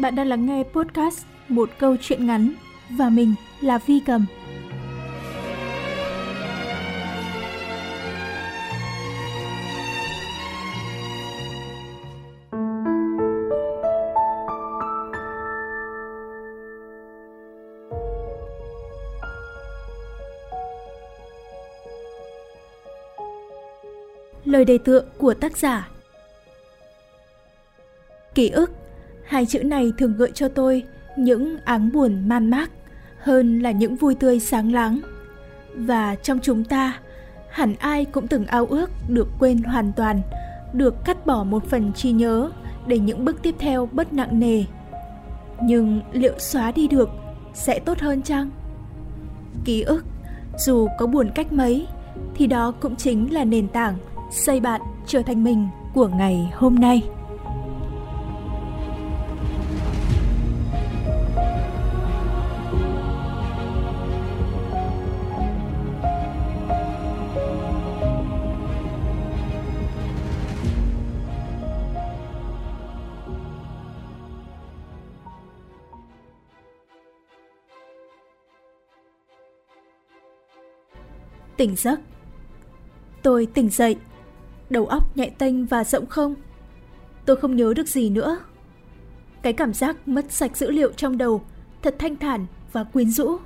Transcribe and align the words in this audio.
Bạn 0.00 0.14
đang 0.14 0.26
lắng 0.26 0.46
nghe 0.46 0.62
podcast 0.72 1.26
Một 1.48 1.70
câu 1.78 1.96
chuyện 2.00 2.26
ngắn 2.26 2.54
và 2.90 3.08
mình 3.08 3.34
là 3.60 3.78
Vi 3.86 4.00
Cầm. 4.06 4.26
Lời 24.44 24.64
đề 24.64 24.78
tựa 24.78 25.04
của 25.18 25.34
tác 25.34 25.56
giả 25.56 25.88
Ký 28.34 28.48
ức 28.48 28.77
Hai 29.28 29.46
chữ 29.46 29.62
này 29.62 29.92
thường 29.98 30.16
gợi 30.16 30.30
cho 30.34 30.48
tôi 30.48 30.82
những 31.16 31.56
áng 31.64 31.92
buồn 31.92 32.28
man 32.28 32.50
mác 32.50 32.70
hơn 33.18 33.60
là 33.60 33.70
những 33.70 33.96
vui 33.96 34.14
tươi 34.14 34.40
sáng 34.40 34.72
láng. 34.72 35.00
Và 35.74 36.14
trong 36.14 36.38
chúng 36.42 36.64
ta, 36.64 36.98
hẳn 37.50 37.74
ai 37.78 38.04
cũng 38.04 38.28
từng 38.28 38.46
ao 38.46 38.66
ước 38.66 38.90
được 39.08 39.28
quên 39.38 39.62
hoàn 39.62 39.92
toàn, 39.92 40.20
được 40.72 41.04
cắt 41.04 41.26
bỏ 41.26 41.44
một 41.44 41.64
phần 41.64 41.92
trí 41.92 42.12
nhớ 42.12 42.50
để 42.86 42.98
những 42.98 43.24
bước 43.24 43.42
tiếp 43.42 43.54
theo 43.58 43.88
bất 43.92 44.12
nặng 44.12 44.40
nề. 44.40 44.64
Nhưng 45.62 46.00
liệu 46.12 46.38
xóa 46.38 46.72
đi 46.72 46.88
được 46.88 47.08
sẽ 47.54 47.78
tốt 47.78 47.98
hơn 47.98 48.22
chăng? 48.22 48.50
Ký 49.64 49.82
ức, 49.82 50.04
dù 50.58 50.88
có 50.98 51.06
buồn 51.06 51.30
cách 51.34 51.52
mấy, 51.52 51.86
thì 52.34 52.46
đó 52.46 52.72
cũng 52.80 52.96
chính 52.96 53.32
là 53.34 53.44
nền 53.44 53.68
tảng 53.68 53.96
xây 54.30 54.60
bạn 54.60 54.80
trở 55.06 55.22
thành 55.22 55.44
mình 55.44 55.68
của 55.94 56.08
ngày 56.08 56.52
hôm 56.54 56.74
nay. 56.74 57.02
Tỉnh 81.58 81.76
giấc. 81.76 82.00
Tôi 83.22 83.46
tỉnh 83.46 83.70
dậy, 83.70 83.96
đầu 84.70 84.86
óc 84.86 85.16
nhẹ 85.16 85.30
tênh 85.38 85.66
và 85.66 85.84
rộng 85.84 86.06
không. 86.06 86.34
Tôi 87.24 87.36
không 87.36 87.56
nhớ 87.56 87.74
được 87.76 87.88
gì 87.88 88.10
nữa. 88.10 88.38
Cái 89.42 89.52
cảm 89.52 89.74
giác 89.74 90.08
mất 90.08 90.32
sạch 90.32 90.56
dữ 90.56 90.70
liệu 90.70 90.92
trong 90.92 91.18
đầu 91.18 91.42
thật 91.82 91.96
thanh 91.98 92.16
thản 92.16 92.46
và 92.72 92.84
quyến 92.84 93.10
rũ. 93.10 93.36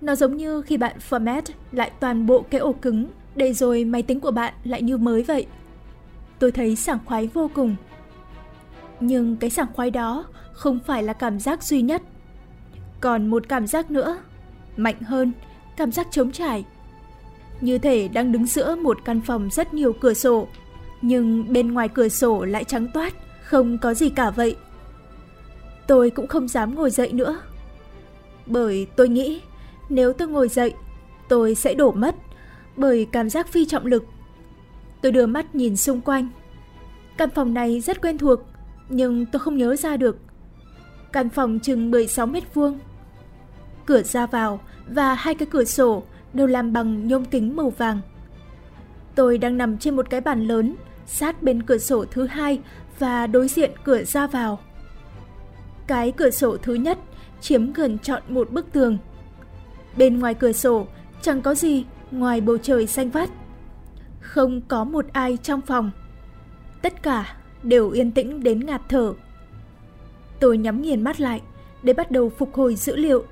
Nó 0.00 0.14
giống 0.14 0.36
như 0.36 0.62
khi 0.62 0.76
bạn 0.76 0.96
format 1.10 1.42
lại 1.72 1.90
toàn 2.00 2.26
bộ 2.26 2.44
cái 2.50 2.60
ổ 2.60 2.72
cứng 2.72 3.06
để 3.36 3.52
rồi 3.52 3.84
máy 3.84 4.02
tính 4.02 4.20
của 4.20 4.30
bạn 4.30 4.54
lại 4.64 4.82
như 4.82 4.96
mới 4.96 5.22
vậy. 5.22 5.46
Tôi 6.38 6.52
thấy 6.52 6.76
sảng 6.76 6.98
khoái 7.04 7.26
vô 7.26 7.50
cùng. 7.54 7.76
Nhưng 9.00 9.36
cái 9.36 9.50
sảng 9.50 9.72
khoái 9.74 9.90
đó 9.90 10.24
không 10.52 10.78
phải 10.86 11.02
là 11.02 11.12
cảm 11.12 11.40
giác 11.40 11.62
duy 11.62 11.82
nhất. 11.82 12.02
Còn 13.00 13.26
một 13.26 13.48
cảm 13.48 13.66
giác 13.66 13.90
nữa, 13.90 14.18
mạnh 14.76 15.00
hơn, 15.00 15.32
cảm 15.76 15.92
giác 15.92 16.06
trống 16.10 16.32
trải 16.32 16.64
như 17.64 17.78
thể 17.78 18.08
đang 18.08 18.32
đứng 18.32 18.46
giữa 18.46 18.74
một 18.74 19.04
căn 19.04 19.20
phòng 19.20 19.48
rất 19.52 19.74
nhiều 19.74 19.92
cửa 19.92 20.14
sổ, 20.14 20.48
nhưng 21.02 21.52
bên 21.52 21.72
ngoài 21.72 21.88
cửa 21.88 22.08
sổ 22.08 22.44
lại 22.44 22.64
trắng 22.64 22.86
toát, 22.94 23.14
không 23.44 23.78
có 23.78 23.94
gì 23.94 24.10
cả 24.10 24.30
vậy. 24.30 24.56
Tôi 25.86 26.10
cũng 26.10 26.26
không 26.26 26.48
dám 26.48 26.74
ngồi 26.74 26.90
dậy 26.90 27.12
nữa. 27.12 27.40
Bởi 28.46 28.86
tôi 28.96 29.08
nghĩ, 29.08 29.40
nếu 29.88 30.12
tôi 30.12 30.28
ngồi 30.28 30.48
dậy, 30.48 30.74
tôi 31.28 31.54
sẽ 31.54 31.74
đổ 31.74 31.92
mất 31.92 32.14
bởi 32.76 33.06
cảm 33.12 33.30
giác 33.30 33.48
phi 33.48 33.66
trọng 33.66 33.86
lực. 33.86 34.04
Tôi 35.02 35.12
đưa 35.12 35.26
mắt 35.26 35.54
nhìn 35.54 35.76
xung 35.76 36.00
quanh. 36.00 36.28
Căn 37.16 37.30
phòng 37.30 37.54
này 37.54 37.80
rất 37.80 38.02
quen 38.02 38.18
thuộc, 38.18 38.40
nhưng 38.88 39.26
tôi 39.26 39.40
không 39.40 39.56
nhớ 39.56 39.76
ra 39.76 39.96
được. 39.96 40.16
Căn 41.12 41.28
phòng 41.28 41.58
chừng 41.58 41.90
16 41.90 42.26
mét 42.26 42.54
vuông. 42.54 42.78
Cửa 43.86 44.02
ra 44.02 44.26
vào 44.26 44.60
và 44.88 45.14
hai 45.14 45.34
cái 45.34 45.46
cửa 45.50 45.64
sổ 45.64 46.02
đều 46.34 46.46
làm 46.46 46.72
bằng 46.72 47.08
nhôm 47.08 47.24
kính 47.24 47.56
màu 47.56 47.70
vàng. 47.70 48.00
Tôi 49.14 49.38
đang 49.38 49.58
nằm 49.58 49.78
trên 49.78 49.96
một 49.96 50.10
cái 50.10 50.20
bàn 50.20 50.46
lớn, 50.46 50.76
sát 51.06 51.42
bên 51.42 51.62
cửa 51.62 51.78
sổ 51.78 52.04
thứ 52.04 52.26
hai 52.26 52.60
và 52.98 53.26
đối 53.26 53.48
diện 53.48 53.70
cửa 53.84 54.02
ra 54.04 54.26
vào. 54.26 54.58
Cái 55.86 56.12
cửa 56.12 56.30
sổ 56.30 56.56
thứ 56.56 56.74
nhất 56.74 56.98
chiếm 57.40 57.72
gần 57.72 57.98
trọn 57.98 58.22
một 58.28 58.50
bức 58.50 58.72
tường. 58.72 58.98
Bên 59.96 60.18
ngoài 60.18 60.34
cửa 60.34 60.52
sổ 60.52 60.86
chẳng 61.22 61.42
có 61.42 61.54
gì 61.54 61.84
ngoài 62.10 62.40
bầu 62.40 62.58
trời 62.58 62.86
xanh 62.86 63.10
vắt. 63.10 63.30
Không 64.20 64.60
có 64.68 64.84
một 64.84 65.06
ai 65.12 65.36
trong 65.42 65.60
phòng. 65.60 65.90
Tất 66.82 67.02
cả 67.02 67.36
đều 67.62 67.90
yên 67.90 68.10
tĩnh 68.10 68.42
đến 68.42 68.66
ngạt 68.66 68.80
thở. 68.88 69.14
Tôi 70.40 70.58
nhắm 70.58 70.82
nghiền 70.82 71.02
mắt 71.02 71.20
lại 71.20 71.40
để 71.82 71.92
bắt 71.92 72.10
đầu 72.10 72.28
phục 72.38 72.54
hồi 72.54 72.74
dữ 72.74 72.96
liệu. 72.96 73.24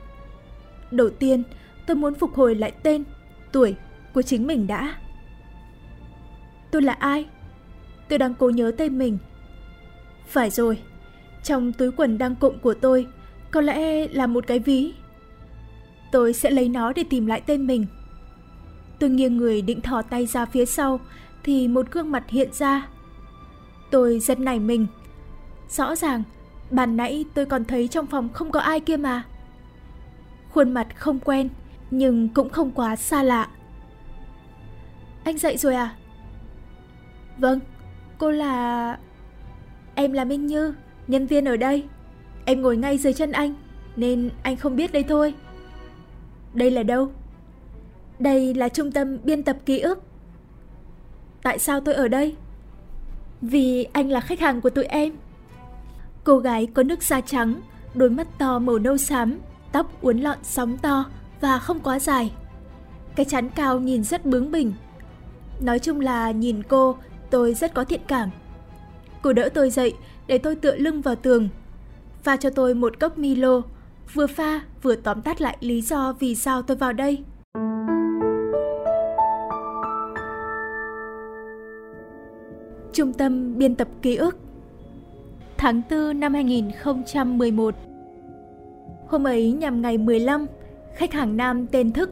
Đầu 0.91 1.11
tiên, 1.11 1.43
tôi 1.87 1.97
muốn 1.97 2.15
phục 2.15 2.34
hồi 2.34 2.54
lại 2.54 2.72
tên, 2.82 3.04
tuổi 3.53 3.76
của 4.15 4.22
chính 4.22 4.47
mình 4.47 4.66
đã. 4.66 4.94
Tôi 6.70 6.82
là 6.82 6.93
ai? 6.93 7.26
Tôi 8.09 8.19
đang 8.19 8.34
cố 8.34 8.50
nhớ 8.50 8.72
tên 8.78 8.98
mình. 8.98 9.19
Phải 10.26 10.50
rồi, 10.50 10.78
trong 11.43 11.72
túi 11.72 11.91
quần 11.93 12.19
đang 12.19 12.34
cụm 12.34 12.59
của 12.59 12.75
tôi 12.75 13.06
có 13.50 13.60
lẽ 13.60 14.09
là 14.09 14.26
một 14.26 14.47
cái 14.47 14.59
ví. 14.59 14.93
Tôi 16.12 16.32
sẽ 16.32 16.50
lấy 16.50 16.69
nó 16.69 16.93
để 16.93 17.04
tìm 17.10 17.26
lại 17.26 17.43
tên 17.47 17.66
mình. 17.66 17.87
Tôi 18.99 19.10
nghiêng 19.10 19.37
người 19.37 19.62
định 19.62 19.81
thò 19.81 20.03
tay 20.03 20.26
ra 20.26 20.47
phía 20.47 20.64
sau 20.64 21.00
thì 21.43 21.69
một 21.69 21.91
gương 21.91 22.10
mặt 22.10 22.25
hiện 22.28 22.49
ra. 22.53 22.88
Tôi 23.91 24.19
giật 24.19 24.41
nảy 24.41 24.59
mình. 24.59 24.87
Rõ 25.69 25.97
ràng, 25.97 26.22
bàn 26.70 26.97
nãy 26.97 27.25
tôi 27.34 27.47
còn 27.47 27.64
thấy 27.64 27.88
trong 27.88 28.06
phòng 28.06 28.28
không 28.32 28.50
có 28.50 28.60
ai 28.60 28.81
kia 28.81 28.97
mà. 28.97 29.22
Khuôn 30.50 30.75
mặt 30.75 30.87
không 30.97 31.20
quen, 31.20 31.49
nhưng 31.93 32.29
cũng 32.29 32.49
không 32.49 32.71
quá 32.71 32.97
xa 32.97 33.23
lạ. 33.23 33.49
Anh 35.25 35.39
dậy 35.39 35.57
rồi 35.57 35.75
à? 35.75 35.95
Vâng, 37.39 37.61
cô 38.19 38.31
là... 38.31 38.99
Em 39.95 40.13
là 40.13 40.25
Minh 40.25 40.47
Như, 40.47 40.75
nhân 41.09 41.27
viên 41.27 41.45
ở 41.45 41.57
đây. 41.57 41.85
Em 42.45 42.63
ngồi 42.63 42.77
ngay 42.77 42.99
dưới 42.99 43.13
chân 43.13 43.33
anh, 43.33 43.55
nên 43.97 44.31
anh 44.43 44.57
không 44.57 44.77
biết 44.77 44.93
đây 44.93 45.03
thôi. 45.03 45.35
Đây 46.55 46.71
là 46.71 46.83
đâu? 46.83 47.13
Đây 48.19 48.55
là 48.55 48.69
trung 48.69 48.93
tâm 48.93 49.19
biên 49.25 49.43
tập 49.43 49.57
ký 49.67 49.79
ức. 49.79 50.03
Tại 51.43 51.59
sao 51.59 51.81
tôi 51.81 51.95
ở 51.95 52.09
đây? 52.09 52.37
Vì 53.41 53.85
anh 53.85 54.11
là 54.11 54.21
khách 54.21 54.41
hàng 54.41 54.61
của 54.61 54.71
tụi 54.71 54.85
em. 54.85 55.13
Cô 56.25 56.39
gái 56.39 56.67
có 56.75 56.83
nước 56.83 57.03
da 57.03 57.21
trắng, 57.21 57.61
đôi 57.95 58.11
mắt 58.11 58.27
to 58.39 58.59
màu 58.59 58.79
nâu 58.79 58.97
xám, 58.97 59.39
tóc 59.73 60.03
uốn 60.03 60.19
lọn 60.19 60.39
sóng 60.43 60.79
to, 60.79 61.05
và 61.43 61.59
không 61.59 61.81
quá 61.81 61.99
dài. 61.99 62.33
Cái 63.17 63.27
chắn 63.27 63.49
cao 63.49 63.81
nhìn 63.81 64.05
rất 64.05 64.27
bướng 64.27 64.51
bỉnh. 64.51 64.73
Nói 65.61 65.79
chung 65.79 66.01
là 66.01 66.31
nhìn 66.31 66.63
cô, 66.63 66.97
tôi 67.31 67.55
rất 67.55 67.75
có 67.75 67.85
thiện 67.85 68.01
cảm. 68.07 68.31
Cô 69.23 69.33
đỡ 69.33 69.49
tôi 69.55 69.71
dậy 69.71 69.95
để 70.27 70.39
tôi 70.39 70.57
tựa 70.57 70.77
lưng 70.77 71.01
vào 71.01 71.15
tường. 71.15 71.49
Pha 72.23 72.37
cho 72.37 72.51
tôi 72.51 72.75
một 72.75 73.01
cốc 73.01 73.19
Milo, 73.19 73.63
vừa 74.13 74.27
pha 74.27 74.61
vừa 74.83 74.95
tóm 74.95 75.23
tắt 75.23 75.41
lại 75.41 75.57
lý 75.61 75.81
do 75.81 76.13
vì 76.13 76.35
sao 76.35 76.63
tôi 76.63 76.77
vào 76.77 76.93
đây. 76.93 77.25
Trung 82.93 83.13
tâm 83.13 83.59
biên 83.59 83.75
tập 83.75 83.89
ký 84.03 84.17
ức 84.17 84.39
Tháng 85.56 85.83
4 85.91 86.21
năm 86.21 86.35
2011 86.35 87.75
Hôm 89.09 89.27
ấy 89.27 89.53
nhằm 89.53 89.83
ngày 89.83 89.99
15 89.99 90.47
khách 90.94 91.12
hàng 91.12 91.37
nam 91.37 91.67
tên 91.67 91.93
Thức, 91.93 92.11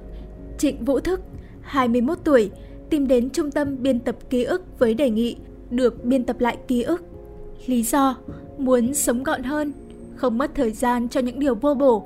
Trịnh 0.58 0.84
Vũ 0.84 1.00
Thức, 1.00 1.20
21 1.60 2.18
tuổi, 2.24 2.50
tìm 2.90 3.08
đến 3.08 3.30
trung 3.30 3.50
tâm 3.50 3.82
biên 3.82 3.98
tập 3.98 4.16
ký 4.30 4.44
ức 4.44 4.78
với 4.78 4.94
đề 4.94 5.10
nghị 5.10 5.36
được 5.70 6.04
biên 6.04 6.24
tập 6.24 6.40
lại 6.40 6.56
ký 6.68 6.82
ức. 6.82 7.04
Lý 7.66 7.82
do, 7.82 8.16
muốn 8.58 8.94
sống 8.94 9.22
gọn 9.22 9.42
hơn, 9.42 9.72
không 10.16 10.38
mất 10.38 10.50
thời 10.54 10.70
gian 10.70 11.08
cho 11.08 11.20
những 11.20 11.38
điều 11.38 11.54
vô 11.54 11.74
bổ. 11.74 12.04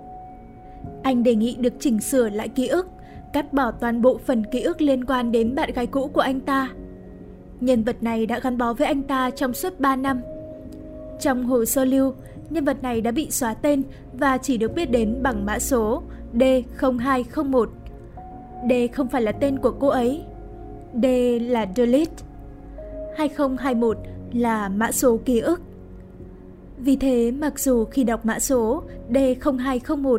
Anh 1.03 1.23
đề 1.23 1.35
nghị 1.35 1.57
được 1.59 1.73
chỉnh 1.81 2.01
sửa 2.01 2.29
lại 2.29 2.49
ký 2.49 2.67
ức, 2.69 2.87
cắt 3.33 3.53
bỏ 3.53 3.71
toàn 3.71 4.03
bộ 4.03 4.21
phần 4.27 4.45
ký 4.53 4.61
ức 4.61 4.81
liên 4.81 5.05
quan 5.05 5.33
đến 5.33 5.55
bạn 5.55 5.71
gái 5.75 5.87
cũ 5.87 6.11
của 6.13 6.21
anh 6.21 6.41
ta. 6.41 6.69
Nhân 7.61 7.85
vật 7.85 8.03
này 8.03 8.27
đã 8.27 8.39
gắn 8.39 8.59
bó 8.59 8.73
với 8.73 8.87
anh 8.87 9.03
ta 9.03 9.31
trong 9.31 9.53
suốt 9.53 9.81
3 9.81 9.97
năm. 9.97 10.21
Trong 11.21 11.45
hồ 11.45 11.65
sơ 11.65 11.85
lưu, 11.85 12.13
nhân 12.51 12.65
vật 12.65 12.83
này 12.83 13.01
đã 13.01 13.11
bị 13.11 13.31
xóa 13.31 13.55
tên 13.55 13.83
và 14.13 14.39
chỉ 14.39 14.59
được 14.59 14.75
biết 14.75 14.91
đến 14.91 15.19
bằng 15.23 15.47
mã 15.47 15.59
số 15.59 16.03
D0201. 16.35 17.67
D 18.69 18.73
không 18.93 19.09
phải 19.09 19.23
là 19.23 19.33
tên 19.33 19.59
của 19.59 19.71
cô 19.81 19.89
ấy. 19.89 20.23
D 21.03 21.05
là 21.41 21.67
delete. 21.77 22.25
2021 23.17 23.99
là 24.33 24.69
mã 24.69 24.93
số 24.93 25.19
ký 25.25 25.41
ức. 25.41 25.61
Vì 26.79 26.97
thế 26.97 27.31
mặc 27.31 27.59
dù 27.59 27.85
khi 27.85 28.05
đọc 28.05 28.27
mã 28.27 28.39
số 28.39 28.83
D0201, 29.11 30.19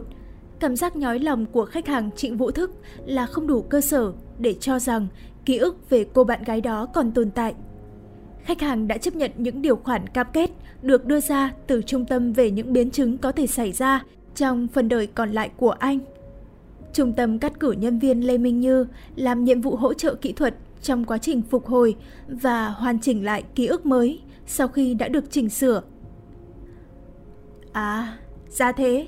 cảm 0.59 0.75
giác 0.75 0.95
nhói 0.95 1.19
lòng 1.19 1.45
của 1.45 1.65
khách 1.65 1.88
hàng 1.88 2.09
Trịnh 2.15 2.38
Vũ 2.38 2.51
Thức 2.51 2.71
là 3.06 3.25
không 3.25 3.47
đủ 3.47 3.62
cơ 3.62 3.81
sở 3.81 4.13
để 4.39 4.53
cho 4.59 4.79
rằng 4.79 5.07
ký 5.45 5.57
ức 5.57 5.89
về 5.89 6.06
cô 6.13 6.23
bạn 6.23 6.44
gái 6.44 6.62
đó 6.62 6.85
còn 6.85 7.12
tồn 7.12 7.31
tại. 7.31 7.53
Khách 8.44 8.62
hàng 8.62 8.88
đã 8.88 8.97
chấp 8.97 9.15
nhận 9.15 9.31
những 9.38 9.62
điều 9.62 9.75
khoản 9.75 10.07
cam 10.07 10.27
kết 10.33 10.51
được 10.81 11.06
đưa 11.06 11.19
ra 11.19 11.53
từ 11.67 11.81
trung 11.81 12.06
tâm 12.06 12.33
về 12.33 12.51
những 12.51 12.73
biến 12.73 12.91
chứng 12.91 13.17
có 13.17 13.31
thể 13.31 13.47
xảy 13.47 13.71
ra 13.71 14.03
trong 14.36 14.68
phần 14.68 14.90
đời 14.90 15.08
còn 15.08 15.32
lại 15.32 15.50
của 15.58 15.72
anh. 15.72 16.00
Trung 16.94 17.14
tâm 17.14 17.40
cắt 17.40 17.60
cử 17.60 17.72
nhân 17.72 18.00
viên 18.00 18.28
Lê 18.28 18.38
Minh 18.38 18.60
Như 18.60 18.86
làm 19.16 19.44
nhiệm 19.44 19.62
vụ 19.62 19.76
hỗ 19.76 19.94
trợ 19.94 20.16
kỹ 20.16 20.34
thuật 20.34 20.56
trong 20.82 21.06
quá 21.06 21.18
trình 21.18 21.42
phục 21.42 21.66
hồi 21.66 21.96
và 22.28 22.70
hoàn 22.70 23.00
chỉnh 23.00 23.26
lại 23.26 23.44
ký 23.56 23.68
ức 23.68 23.86
mới 23.86 24.22
sau 24.46 24.68
khi 24.68 24.94
đã 24.94 25.08
được 25.08 25.32
chỉnh 25.32 25.50
sửa. 25.50 25.82
À, 27.72 28.18
ra 28.50 28.72
thế. 28.72 29.08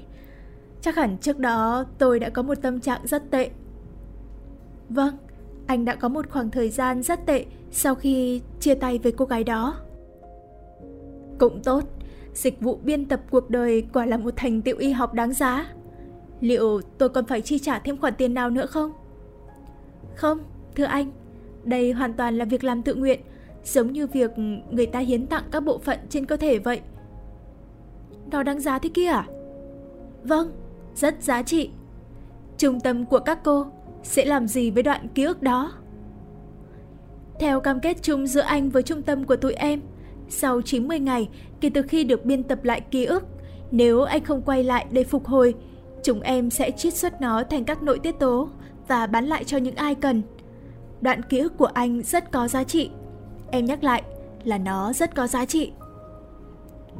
Chắc 0.81 0.95
hẳn 0.95 1.17
trước 1.17 1.39
đó 1.39 1.85
tôi 1.97 2.19
đã 2.19 2.29
có 2.29 2.41
một 2.41 2.61
tâm 2.61 2.79
trạng 2.79 3.01
rất 3.07 3.31
tệ. 3.31 3.49
Vâng, 4.89 5.17
anh 5.67 5.85
đã 5.85 5.95
có 5.95 6.09
một 6.09 6.29
khoảng 6.29 6.49
thời 6.49 6.69
gian 6.69 7.03
rất 7.03 7.25
tệ 7.25 7.45
sau 7.71 7.95
khi 7.95 8.41
chia 8.59 8.75
tay 8.75 8.97
với 8.97 9.11
cô 9.11 9.25
gái 9.25 9.43
đó. 9.43 9.77
Cũng 11.37 11.61
tốt, 11.63 11.83
dịch 12.37 12.61
vụ 12.61 12.79
biên 12.83 13.05
tập 13.05 13.21
cuộc 13.29 13.49
đời 13.49 13.87
quả 13.93 14.05
là 14.05 14.17
một 14.17 14.33
thành 14.35 14.61
tựu 14.61 14.77
y 14.77 14.91
học 14.91 15.13
đáng 15.13 15.33
giá. 15.33 15.67
Liệu 16.41 16.81
tôi 16.97 17.09
còn 17.09 17.25
phải 17.25 17.41
chi 17.41 17.59
trả 17.59 17.79
thêm 17.79 17.97
khoản 17.97 18.13
tiền 18.17 18.33
nào 18.33 18.49
nữa 18.49 18.65
không? 18.65 18.91
Không, 20.15 20.39
thưa 20.75 20.83
anh, 20.83 21.11
đây 21.63 21.91
hoàn 21.91 22.13
toàn 22.13 22.37
là 22.37 22.45
việc 22.45 22.63
làm 22.63 22.81
tự 22.81 22.95
nguyện, 22.95 23.19
giống 23.63 23.91
như 23.91 24.07
việc 24.07 24.31
người 24.71 24.85
ta 24.85 24.99
hiến 24.99 25.27
tặng 25.27 25.43
các 25.51 25.59
bộ 25.59 25.77
phận 25.77 25.99
trên 26.09 26.25
cơ 26.25 26.37
thể 26.37 26.59
vậy. 26.59 26.81
Nó 28.31 28.43
đáng 28.43 28.59
giá 28.59 28.79
thế 28.79 28.89
kia 28.93 29.07
à? 29.07 29.27
Vâng, 30.23 30.51
rất 30.95 31.23
giá 31.23 31.43
trị. 31.43 31.69
Trung 32.57 32.79
tâm 32.79 33.05
của 33.05 33.19
các 33.19 33.39
cô 33.43 33.65
sẽ 34.03 34.25
làm 34.25 34.47
gì 34.47 34.71
với 34.71 34.83
đoạn 34.83 35.07
ký 35.07 35.23
ức 35.23 35.41
đó? 35.41 35.71
Theo 37.39 37.59
cam 37.59 37.79
kết 37.79 37.97
chung 38.01 38.27
giữa 38.27 38.41
anh 38.41 38.69
với 38.69 38.83
trung 38.83 39.01
tâm 39.01 39.25
của 39.25 39.35
tụi 39.35 39.53
em, 39.53 39.81
sau 40.29 40.61
90 40.61 40.99
ngày 40.99 41.29
kể 41.61 41.69
từ 41.73 41.81
khi 41.81 42.03
được 42.03 42.25
biên 42.25 42.43
tập 42.43 42.63
lại 42.63 42.81
ký 42.81 43.05
ức, 43.05 43.25
nếu 43.71 44.01
anh 44.01 44.23
không 44.23 44.41
quay 44.41 44.63
lại 44.63 44.85
để 44.91 45.03
phục 45.03 45.25
hồi, 45.25 45.55
chúng 46.03 46.21
em 46.21 46.49
sẽ 46.49 46.71
chiết 46.71 46.93
xuất 46.93 47.21
nó 47.21 47.43
thành 47.43 47.65
các 47.65 47.83
nội 47.83 47.99
tiết 47.99 48.19
tố 48.19 48.49
và 48.87 49.07
bán 49.07 49.25
lại 49.25 49.43
cho 49.43 49.57
những 49.57 49.75
ai 49.75 49.95
cần. 49.95 50.21
Đoạn 51.01 51.23
ký 51.23 51.39
ức 51.39 51.57
của 51.57 51.65
anh 51.65 52.01
rất 52.03 52.31
có 52.31 52.47
giá 52.47 52.63
trị. 52.63 52.89
Em 53.51 53.65
nhắc 53.65 53.83
lại 53.83 54.03
là 54.43 54.57
nó 54.57 54.93
rất 54.93 55.15
có 55.15 55.27
giá 55.27 55.45
trị. 55.45 55.71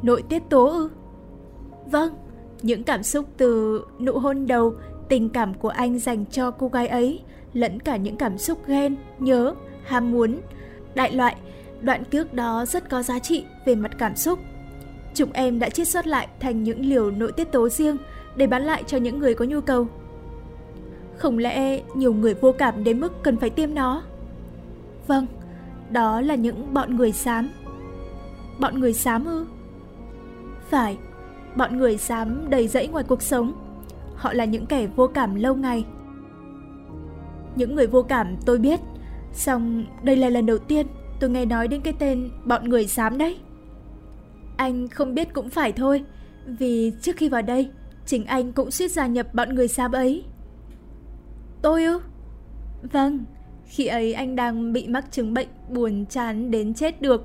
Nội 0.02 0.22
tiết 0.28 0.42
tố 0.50 0.66
ư? 0.66 0.90
Vâng, 1.86 2.14
những 2.62 2.82
cảm 2.84 3.02
xúc 3.02 3.24
từ 3.36 3.82
nụ 4.00 4.12
hôn 4.12 4.46
đầu, 4.46 4.74
tình 5.08 5.28
cảm 5.28 5.54
của 5.54 5.68
anh 5.68 5.98
dành 5.98 6.24
cho 6.26 6.50
cô 6.50 6.68
gái 6.68 6.88
ấy, 6.88 7.20
lẫn 7.52 7.80
cả 7.80 7.96
những 7.96 8.16
cảm 8.16 8.38
xúc 8.38 8.58
ghen, 8.66 8.96
nhớ, 9.18 9.54
ham 9.84 10.12
muốn, 10.12 10.40
đại 10.94 11.12
loại, 11.12 11.36
đoạn 11.80 12.04
ký 12.04 12.18
đó 12.32 12.64
rất 12.66 12.90
có 12.90 13.02
giá 13.02 13.18
trị 13.18 13.44
về 13.64 13.74
mặt 13.74 13.90
cảm 13.98 14.16
xúc. 14.16 14.38
Chúng 15.14 15.32
em 15.32 15.58
đã 15.58 15.68
chiết 15.68 15.88
xuất 15.88 16.06
lại 16.06 16.28
thành 16.40 16.62
những 16.62 16.80
liều 16.80 17.10
nội 17.10 17.32
tiết 17.32 17.52
tố 17.52 17.68
riêng 17.68 17.96
để 18.36 18.46
bán 18.46 18.62
lại 18.62 18.82
cho 18.86 18.98
những 18.98 19.18
người 19.18 19.34
có 19.34 19.44
nhu 19.44 19.60
cầu. 19.60 19.88
Không 21.16 21.38
lẽ 21.38 21.82
nhiều 21.94 22.14
người 22.14 22.34
vô 22.34 22.52
cảm 22.52 22.84
đến 22.84 23.00
mức 23.00 23.22
cần 23.22 23.36
phải 23.36 23.50
tiêm 23.50 23.74
nó? 23.74 24.02
Vâng, 25.06 25.26
đó 25.90 26.20
là 26.20 26.34
những 26.34 26.74
bọn 26.74 26.96
người 26.96 27.12
xám. 27.12 27.48
Bọn 28.60 28.80
người 28.80 28.92
xám 28.92 29.24
ư? 29.24 29.46
Phải, 30.70 30.98
bọn 31.56 31.76
người 31.78 31.98
xám 31.98 32.50
đầy 32.50 32.68
rẫy 32.68 32.88
ngoài 32.88 33.04
cuộc 33.08 33.22
sống. 33.22 33.52
Họ 34.14 34.32
là 34.32 34.44
những 34.44 34.66
kẻ 34.66 34.86
vô 34.86 35.06
cảm 35.06 35.34
lâu 35.34 35.54
ngày. 35.54 35.84
Những 37.56 37.74
người 37.74 37.86
vô 37.86 38.02
cảm 38.02 38.36
tôi 38.46 38.58
biết, 38.58 38.80
song 39.32 39.84
đây 40.02 40.16
là 40.16 40.28
lần 40.28 40.46
đầu 40.46 40.58
tiên 40.58 40.86
tôi 41.20 41.30
nghe 41.30 41.44
nói 41.44 41.68
đến 41.68 41.80
cái 41.80 41.94
tên 41.98 42.30
bọn 42.44 42.68
người 42.68 42.86
xám 42.86 43.18
đấy. 43.18 43.38
Anh 44.56 44.88
không 44.88 45.14
biết 45.14 45.32
cũng 45.32 45.50
phải 45.50 45.72
thôi, 45.72 46.04
vì 46.46 46.92
trước 47.02 47.16
khi 47.16 47.28
vào 47.28 47.42
đây, 47.42 47.70
chính 48.06 48.24
anh 48.24 48.52
cũng 48.52 48.70
suýt 48.70 48.88
gia 48.88 49.06
nhập 49.06 49.34
bọn 49.34 49.54
người 49.54 49.68
xám 49.68 49.92
ấy. 49.92 50.24
Tôi 51.62 51.84
ư? 51.84 52.00
Vâng, 52.92 53.24
khi 53.64 53.86
ấy 53.86 54.12
anh 54.12 54.36
đang 54.36 54.72
bị 54.72 54.88
mắc 54.88 55.04
chứng 55.10 55.34
bệnh 55.34 55.48
buồn 55.68 56.06
chán 56.06 56.50
đến 56.50 56.74
chết 56.74 57.02
được. 57.02 57.24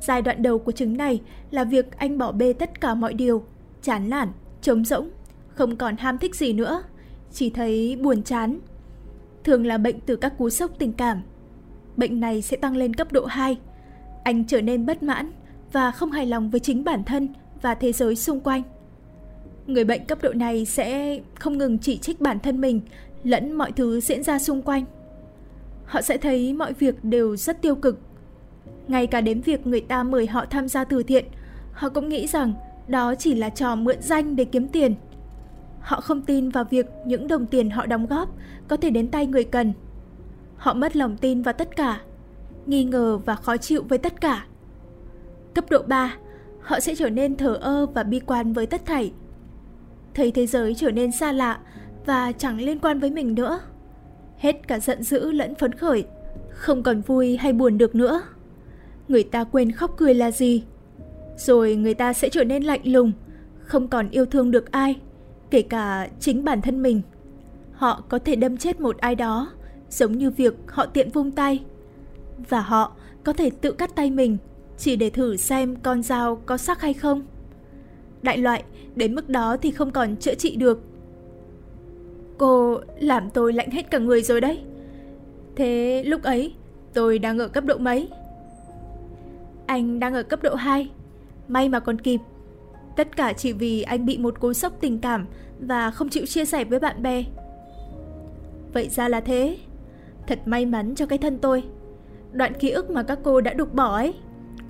Giai 0.00 0.22
đoạn 0.22 0.42
đầu 0.42 0.58
của 0.58 0.72
chứng 0.72 0.96
này 0.96 1.20
là 1.50 1.64
việc 1.64 1.96
anh 1.96 2.18
bỏ 2.18 2.32
bê 2.32 2.52
tất 2.52 2.80
cả 2.80 2.94
mọi 2.94 3.14
điều, 3.14 3.44
chán 3.82 4.10
nản, 4.10 4.28
trống 4.62 4.84
rỗng, 4.84 5.10
không 5.48 5.76
còn 5.76 5.96
ham 5.96 6.18
thích 6.18 6.34
gì 6.34 6.52
nữa, 6.52 6.82
chỉ 7.32 7.50
thấy 7.50 7.98
buồn 8.02 8.22
chán. 8.22 8.58
Thường 9.44 9.66
là 9.66 9.78
bệnh 9.78 10.00
từ 10.00 10.16
các 10.16 10.38
cú 10.38 10.50
sốc 10.50 10.70
tình 10.78 10.92
cảm. 10.92 11.22
Bệnh 11.98 12.20
này 12.20 12.42
sẽ 12.42 12.56
tăng 12.56 12.76
lên 12.76 12.94
cấp 12.94 13.12
độ 13.12 13.24
2. 13.24 13.58
Anh 14.24 14.44
trở 14.44 14.60
nên 14.60 14.86
bất 14.86 15.02
mãn 15.02 15.32
và 15.72 15.90
không 15.90 16.10
hài 16.10 16.26
lòng 16.26 16.50
với 16.50 16.60
chính 16.60 16.84
bản 16.84 17.04
thân 17.04 17.28
và 17.62 17.74
thế 17.74 17.92
giới 17.92 18.16
xung 18.16 18.40
quanh. 18.40 18.62
Người 19.66 19.84
bệnh 19.84 20.04
cấp 20.04 20.18
độ 20.22 20.32
này 20.32 20.64
sẽ 20.64 21.18
không 21.34 21.58
ngừng 21.58 21.78
chỉ 21.78 21.98
trích 21.98 22.20
bản 22.20 22.38
thân 22.40 22.60
mình 22.60 22.80
lẫn 23.24 23.52
mọi 23.52 23.72
thứ 23.72 24.00
diễn 24.00 24.22
ra 24.22 24.38
xung 24.38 24.62
quanh. 24.62 24.84
Họ 25.84 26.02
sẽ 26.02 26.16
thấy 26.16 26.52
mọi 26.52 26.72
việc 26.72 27.04
đều 27.04 27.36
rất 27.36 27.62
tiêu 27.62 27.74
cực. 27.74 27.98
Ngay 28.88 29.06
cả 29.06 29.20
đến 29.20 29.40
việc 29.40 29.66
người 29.66 29.80
ta 29.80 30.02
mời 30.02 30.26
họ 30.26 30.44
tham 30.50 30.68
gia 30.68 30.84
từ 30.84 31.02
thiện, 31.02 31.24
họ 31.72 31.88
cũng 31.88 32.08
nghĩ 32.08 32.26
rằng 32.26 32.52
đó 32.88 33.14
chỉ 33.14 33.34
là 33.34 33.50
trò 33.50 33.74
mượn 33.74 34.02
danh 34.02 34.36
để 34.36 34.44
kiếm 34.44 34.68
tiền. 34.68 34.94
Họ 35.80 36.00
không 36.00 36.22
tin 36.22 36.48
vào 36.48 36.64
việc 36.64 36.86
những 37.06 37.28
đồng 37.28 37.46
tiền 37.46 37.70
họ 37.70 37.86
đóng 37.86 38.06
góp 38.06 38.36
có 38.68 38.76
thể 38.76 38.90
đến 38.90 39.08
tay 39.08 39.26
người 39.26 39.44
cần. 39.44 39.72
Họ 40.58 40.74
mất 40.74 40.96
lòng 40.96 41.16
tin 41.16 41.42
vào 41.42 41.52
tất 41.52 41.76
cả, 41.76 42.00
nghi 42.66 42.84
ngờ 42.84 43.18
và 43.18 43.34
khó 43.34 43.56
chịu 43.56 43.82
với 43.88 43.98
tất 43.98 44.20
cả. 44.20 44.46
Cấp 45.54 45.64
độ 45.70 45.82
3, 45.86 46.16
họ 46.60 46.80
sẽ 46.80 46.94
trở 46.94 47.10
nên 47.10 47.36
thờ 47.36 47.58
ơ 47.60 47.86
và 47.86 48.02
bi 48.02 48.20
quan 48.20 48.52
với 48.52 48.66
tất 48.66 48.86
thảy. 48.86 49.12
Thấy 50.14 50.30
thế 50.30 50.46
giới 50.46 50.74
trở 50.74 50.90
nên 50.90 51.12
xa 51.12 51.32
lạ 51.32 51.58
và 52.06 52.32
chẳng 52.32 52.60
liên 52.60 52.78
quan 52.78 53.00
với 53.00 53.10
mình 53.10 53.34
nữa. 53.34 53.60
Hết 54.36 54.68
cả 54.68 54.78
giận 54.78 55.02
dữ 55.02 55.30
lẫn 55.32 55.54
phấn 55.54 55.72
khởi, 55.72 56.04
không 56.50 56.82
còn 56.82 57.00
vui 57.00 57.36
hay 57.36 57.52
buồn 57.52 57.78
được 57.78 57.94
nữa. 57.94 58.22
Người 59.08 59.22
ta 59.22 59.44
quên 59.44 59.72
khóc 59.72 59.94
cười 59.96 60.14
là 60.14 60.30
gì. 60.30 60.64
Rồi 61.36 61.76
người 61.76 61.94
ta 61.94 62.12
sẽ 62.12 62.28
trở 62.28 62.44
nên 62.44 62.62
lạnh 62.62 62.80
lùng, 62.84 63.12
không 63.58 63.88
còn 63.88 64.10
yêu 64.10 64.26
thương 64.26 64.50
được 64.50 64.72
ai, 64.72 64.96
kể 65.50 65.62
cả 65.62 66.08
chính 66.20 66.44
bản 66.44 66.62
thân 66.62 66.82
mình. 66.82 67.02
Họ 67.72 68.02
có 68.08 68.18
thể 68.18 68.36
đâm 68.36 68.56
chết 68.56 68.80
một 68.80 68.98
ai 68.98 69.14
đó, 69.14 69.52
giống 69.90 70.12
như 70.12 70.30
việc 70.30 70.54
họ 70.66 70.86
tiện 70.86 71.10
vung 71.10 71.30
tay. 71.30 71.64
Và 72.48 72.60
họ 72.60 72.92
có 73.24 73.32
thể 73.32 73.50
tự 73.50 73.72
cắt 73.72 73.96
tay 73.96 74.10
mình, 74.10 74.36
chỉ 74.78 74.96
để 74.96 75.10
thử 75.10 75.36
xem 75.36 75.76
con 75.76 76.02
dao 76.02 76.36
có 76.46 76.56
sắc 76.56 76.80
hay 76.80 76.94
không. 76.94 77.22
Đại 78.22 78.38
loại, 78.38 78.64
đến 78.94 79.14
mức 79.14 79.28
đó 79.28 79.56
thì 79.62 79.70
không 79.70 79.90
còn 79.90 80.16
chữa 80.16 80.34
trị 80.34 80.56
được 80.56 80.82
Cô 82.38 82.80
làm 83.00 83.30
tôi 83.30 83.52
lạnh 83.52 83.70
hết 83.70 83.90
cả 83.90 83.98
người 83.98 84.22
rồi 84.22 84.40
đấy. 84.40 84.60
Thế 85.56 86.02
lúc 86.06 86.22
ấy, 86.22 86.54
tôi 86.94 87.18
đang 87.18 87.38
ở 87.38 87.48
cấp 87.48 87.64
độ 87.64 87.78
mấy? 87.78 88.08
Anh 89.66 90.00
đang 90.00 90.14
ở 90.14 90.22
cấp 90.22 90.42
độ 90.42 90.54
2. 90.54 90.90
May 91.48 91.68
mà 91.68 91.80
còn 91.80 92.00
kịp. 92.00 92.20
Tất 92.96 93.16
cả 93.16 93.32
chỉ 93.32 93.52
vì 93.52 93.82
anh 93.82 94.06
bị 94.06 94.18
một 94.18 94.40
cú 94.40 94.52
sốc 94.52 94.72
tình 94.80 94.98
cảm 94.98 95.26
và 95.60 95.90
không 95.90 96.08
chịu 96.08 96.26
chia 96.26 96.44
sẻ 96.44 96.64
với 96.64 96.78
bạn 96.78 97.02
bè. 97.02 97.24
Vậy 98.72 98.88
ra 98.88 99.08
là 99.08 99.20
thế. 99.20 99.58
Thật 100.28 100.38
may 100.44 100.66
mắn 100.66 100.94
cho 100.94 101.06
cái 101.06 101.18
thân 101.18 101.38
tôi. 101.38 101.64
Đoạn 102.32 102.52
ký 102.54 102.70
ức 102.70 102.90
mà 102.90 103.02
các 103.02 103.18
cô 103.22 103.40
đã 103.40 103.54
đục 103.54 103.74
bỏ 103.74 103.94
ấy, 103.94 104.14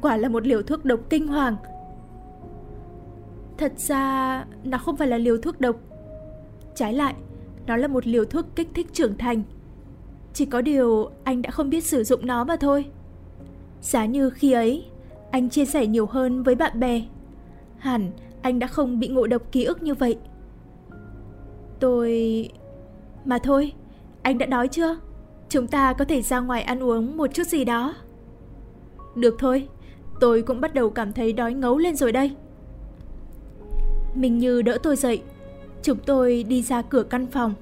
quả 0.00 0.16
là 0.16 0.28
một 0.28 0.46
liều 0.46 0.62
thuốc 0.62 0.84
độc 0.84 1.00
kinh 1.10 1.26
hoàng. 1.26 1.56
Thật 3.58 3.72
ra, 3.78 4.44
nó 4.64 4.78
không 4.78 4.96
phải 4.96 5.08
là 5.08 5.18
liều 5.18 5.38
thuốc 5.38 5.60
độc. 5.60 5.76
Trái 6.74 6.92
lại, 6.92 7.14
nó 7.66 7.76
là 7.76 7.88
một 7.88 8.06
liều 8.06 8.24
thuốc 8.24 8.46
kích 8.56 8.68
thích 8.74 8.86
trưởng 8.92 9.18
thành. 9.18 9.42
Chỉ 10.32 10.46
có 10.46 10.60
điều 10.60 11.10
anh 11.24 11.42
đã 11.42 11.50
không 11.50 11.70
biết 11.70 11.84
sử 11.84 12.04
dụng 12.04 12.26
nó 12.26 12.44
mà 12.44 12.56
thôi. 12.56 12.86
Giá 13.80 14.06
như 14.06 14.30
khi 14.30 14.52
ấy, 14.52 14.84
anh 15.30 15.50
chia 15.50 15.64
sẻ 15.64 15.86
nhiều 15.86 16.06
hơn 16.06 16.42
với 16.42 16.54
bạn 16.54 16.80
bè. 16.80 17.02
Hẳn 17.78 18.10
anh 18.42 18.58
đã 18.58 18.66
không 18.66 19.00
bị 19.00 19.08
ngộ 19.08 19.26
độc 19.26 19.52
ký 19.52 19.64
ức 19.64 19.82
như 19.82 19.94
vậy. 19.94 20.18
Tôi... 21.80 22.50
Mà 23.24 23.38
thôi, 23.38 23.72
anh 24.22 24.38
đã 24.38 24.46
đói 24.46 24.68
chưa? 24.68 24.96
Chúng 25.48 25.66
ta 25.66 25.92
có 25.92 26.04
thể 26.04 26.22
ra 26.22 26.40
ngoài 26.40 26.62
ăn 26.62 26.82
uống 26.82 27.16
một 27.16 27.26
chút 27.34 27.46
gì 27.46 27.64
đó. 27.64 27.94
Được 29.14 29.36
thôi, 29.38 29.68
tôi 30.20 30.42
cũng 30.42 30.60
bắt 30.60 30.74
đầu 30.74 30.90
cảm 30.90 31.12
thấy 31.12 31.32
đói 31.32 31.54
ngấu 31.54 31.78
lên 31.78 31.96
rồi 31.96 32.12
đây. 32.12 32.36
Mình 34.14 34.38
như 34.38 34.62
đỡ 34.62 34.78
tôi 34.82 34.96
dậy, 34.96 35.22
Chúng 35.82 35.98
tôi 36.06 36.44
đi 36.48 36.62
ra 36.62 36.82
cửa 36.82 37.02
căn 37.02 37.26
phòng. 37.26 37.54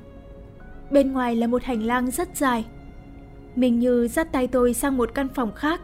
Bên 0.90 1.12
ngoài 1.12 1.36
là 1.36 1.46
một 1.46 1.62
hành 1.62 1.82
lang 1.82 2.10
rất 2.10 2.36
dài. 2.36 2.64
Mình 3.56 3.78
như 3.78 4.08
dắt 4.08 4.32
tay 4.32 4.46
tôi 4.46 4.74
sang 4.74 4.96
một 4.96 5.10
căn 5.14 5.28
phòng 5.28 5.52
khác. 5.52 5.80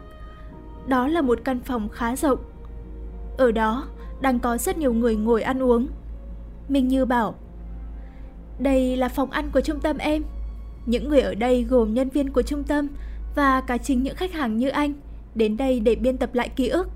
Đó 0.87 1.07
là 1.07 1.21
một 1.21 1.39
căn 1.43 1.59
phòng 1.59 1.89
khá 1.89 2.15
rộng. 2.15 2.39
Ở 3.37 3.51
đó, 3.51 3.87
đang 4.21 4.39
có 4.39 4.57
rất 4.57 4.77
nhiều 4.77 4.93
người 4.93 5.15
ngồi 5.15 5.41
ăn 5.41 5.63
uống. 5.63 5.87
mình 6.69 6.87
Như 6.87 7.05
bảo, 7.05 7.35
đây 8.59 8.97
là 8.97 9.09
phòng 9.09 9.31
ăn 9.31 9.49
của 9.53 9.61
trung 9.61 9.79
tâm 9.79 9.97
em. 9.97 10.23
Những 10.85 11.09
người 11.09 11.21
ở 11.21 11.35
đây 11.35 11.63
gồm 11.63 11.93
nhân 11.93 12.09
viên 12.09 12.29
của 12.29 12.41
trung 12.41 12.63
tâm 12.63 12.87
và 13.35 13.61
cả 13.61 13.77
chính 13.77 14.03
những 14.03 14.15
khách 14.15 14.31
hàng 14.31 14.57
như 14.57 14.69
anh 14.69 14.93
đến 15.35 15.57
đây 15.57 15.79
để 15.79 15.95
biên 15.95 16.17
tập 16.17 16.35
lại 16.35 16.49
ký 16.49 16.67
ức. 16.67 16.87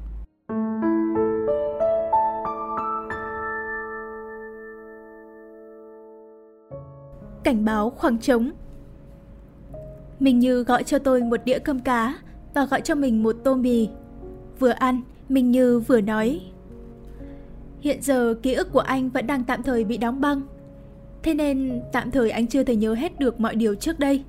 Cảnh 7.43 7.65
báo 7.65 7.89
khoảng 7.89 8.19
trống 8.19 8.51
Mình 10.19 10.39
Như 10.39 10.63
gọi 10.63 10.83
cho 10.83 10.99
tôi 10.99 11.21
một 11.21 11.39
đĩa 11.45 11.59
cơm 11.59 11.79
cá 11.79 12.15
và 12.53 12.65
gọi 12.65 12.81
cho 12.81 12.95
mình 12.95 13.23
một 13.23 13.35
tô 13.43 13.55
mì. 13.55 13.89
Vừa 14.59 14.69
ăn, 14.69 15.01
Minh 15.29 15.51
Như 15.51 15.79
vừa 15.79 16.01
nói 16.01 16.41
Hiện 17.79 18.01
giờ 18.01 18.33
ký 18.41 18.53
ức 18.53 18.71
của 18.71 18.79
anh 18.79 19.09
vẫn 19.09 19.27
đang 19.27 19.43
tạm 19.43 19.63
thời 19.63 19.83
bị 19.83 19.97
đóng 19.97 20.21
băng 20.21 20.41
Thế 21.27 21.33
nên 21.33 21.81
tạm 21.91 22.11
thời 22.11 22.29
anh 22.29 22.47
chưa 22.47 22.63
thể 22.63 22.75
nhớ 22.75 22.93
hết 22.93 23.19
được 23.19 23.39
mọi 23.39 23.55
điều 23.55 23.75
trước 23.75 23.99
đây 23.99 24.23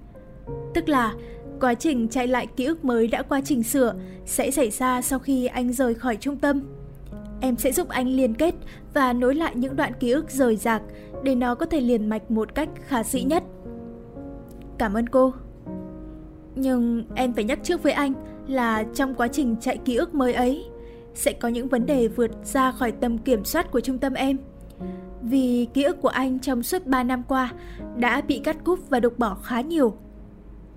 Tức 0.74 0.88
là 0.88 1.14
quá 1.60 1.74
trình 1.74 2.08
chạy 2.08 2.26
lại 2.26 2.46
ký 2.46 2.64
ức 2.64 2.84
mới 2.84 3.06
đã 3.06 3.22
qua 3.22 3.40
chỉnh 3.44 3.62
sửa 3.62 3.94
sẽ 4.26 4.50
xảy 4.50 4.70
ra 4.70 5.02
sau 5.02 5.18
khi 5.18 5.46
anh 5.46 5.72
rời 5.72 5.94
khỏi 5.94 6.16
trung 6.16 6.36
tâm 6.36 6.60
Em 7.40 7.56
sẽ 7.56 7.72
giúp 7.72 7.88
anh 7.88 8.08
liên 8.08 8.34
kết 8.34 8.54
và 8.94 9.12
nối 9.12 9.34
lại 9.34 9.52
những 9.56 9.76
đoạn 9.76 9.92
ký 10.00 10.10
ức 10.10 10.30
rời 10.30 10.56
rạc 10.56 10.82
để 11.22 11.34
nó 11.34 11.54
có 11.54 11.66
thể 11.66 11.80
liền 11.80 12.08
mạch 12.08 12.30
một 12.30 12.54
cách 12.54 12.68
khả 12.86 13.04
dĩ 13.04 13.22
nhất. 13.22 13.42
Cảm 14.78 14.94
ơn 14.94 15.06
cô. 15.06 15.32
Nhưng 16.54 17.04
em 17.14 17.32
phải 17.32 17.44
nhắc 17.44 17.58
trước 17.62 17.82
với 17.82 17.92
anh 17.92 18.12
là 18.46 18.84
trong 18.94 19.14
quá 19.14 19.28
trình 19.28 19.56
chạy 19.60 19.78
ký 19.84 19.96
ức 19.96 20.14
mới 20.14 20.32
ấy, 20.32 20.64
sẽ 21.14 21.32
có 21.32 21.48
những 21.48 21.68
vấn 21.68 21.86
đề 21.86 22.08
vượt 22.08 22.30
ra 22.44 22.72
khỏi 22.72 22.92
tầm 22.92 23.18
kiểm 23.18 23.44
soát 23.44 23.70
của 23.70 23.80
trung 23.80 23.98
tâm 23.98 24.14
em. 24.14 24.38
Vì 25.22 25.68
ký 25.74 25.82
ức 25.82 26.00
của 26.02 26.08
anh 26.08 26.38
trong 26.38 26.62
suốt 26.62 26.86
3 26.86 27.02
năm 27.02 27.22
qua 27.28 27.52
đã 27.96 28.20
bị 28.20 28.38
cắt 28.38 28.64
cúp 28.64 28.78
và 28.90 29.00
đục 29.00 29.18
bỏ 29.18 29.34
khá 29.34 29.60
nhiều. 29.60 29.96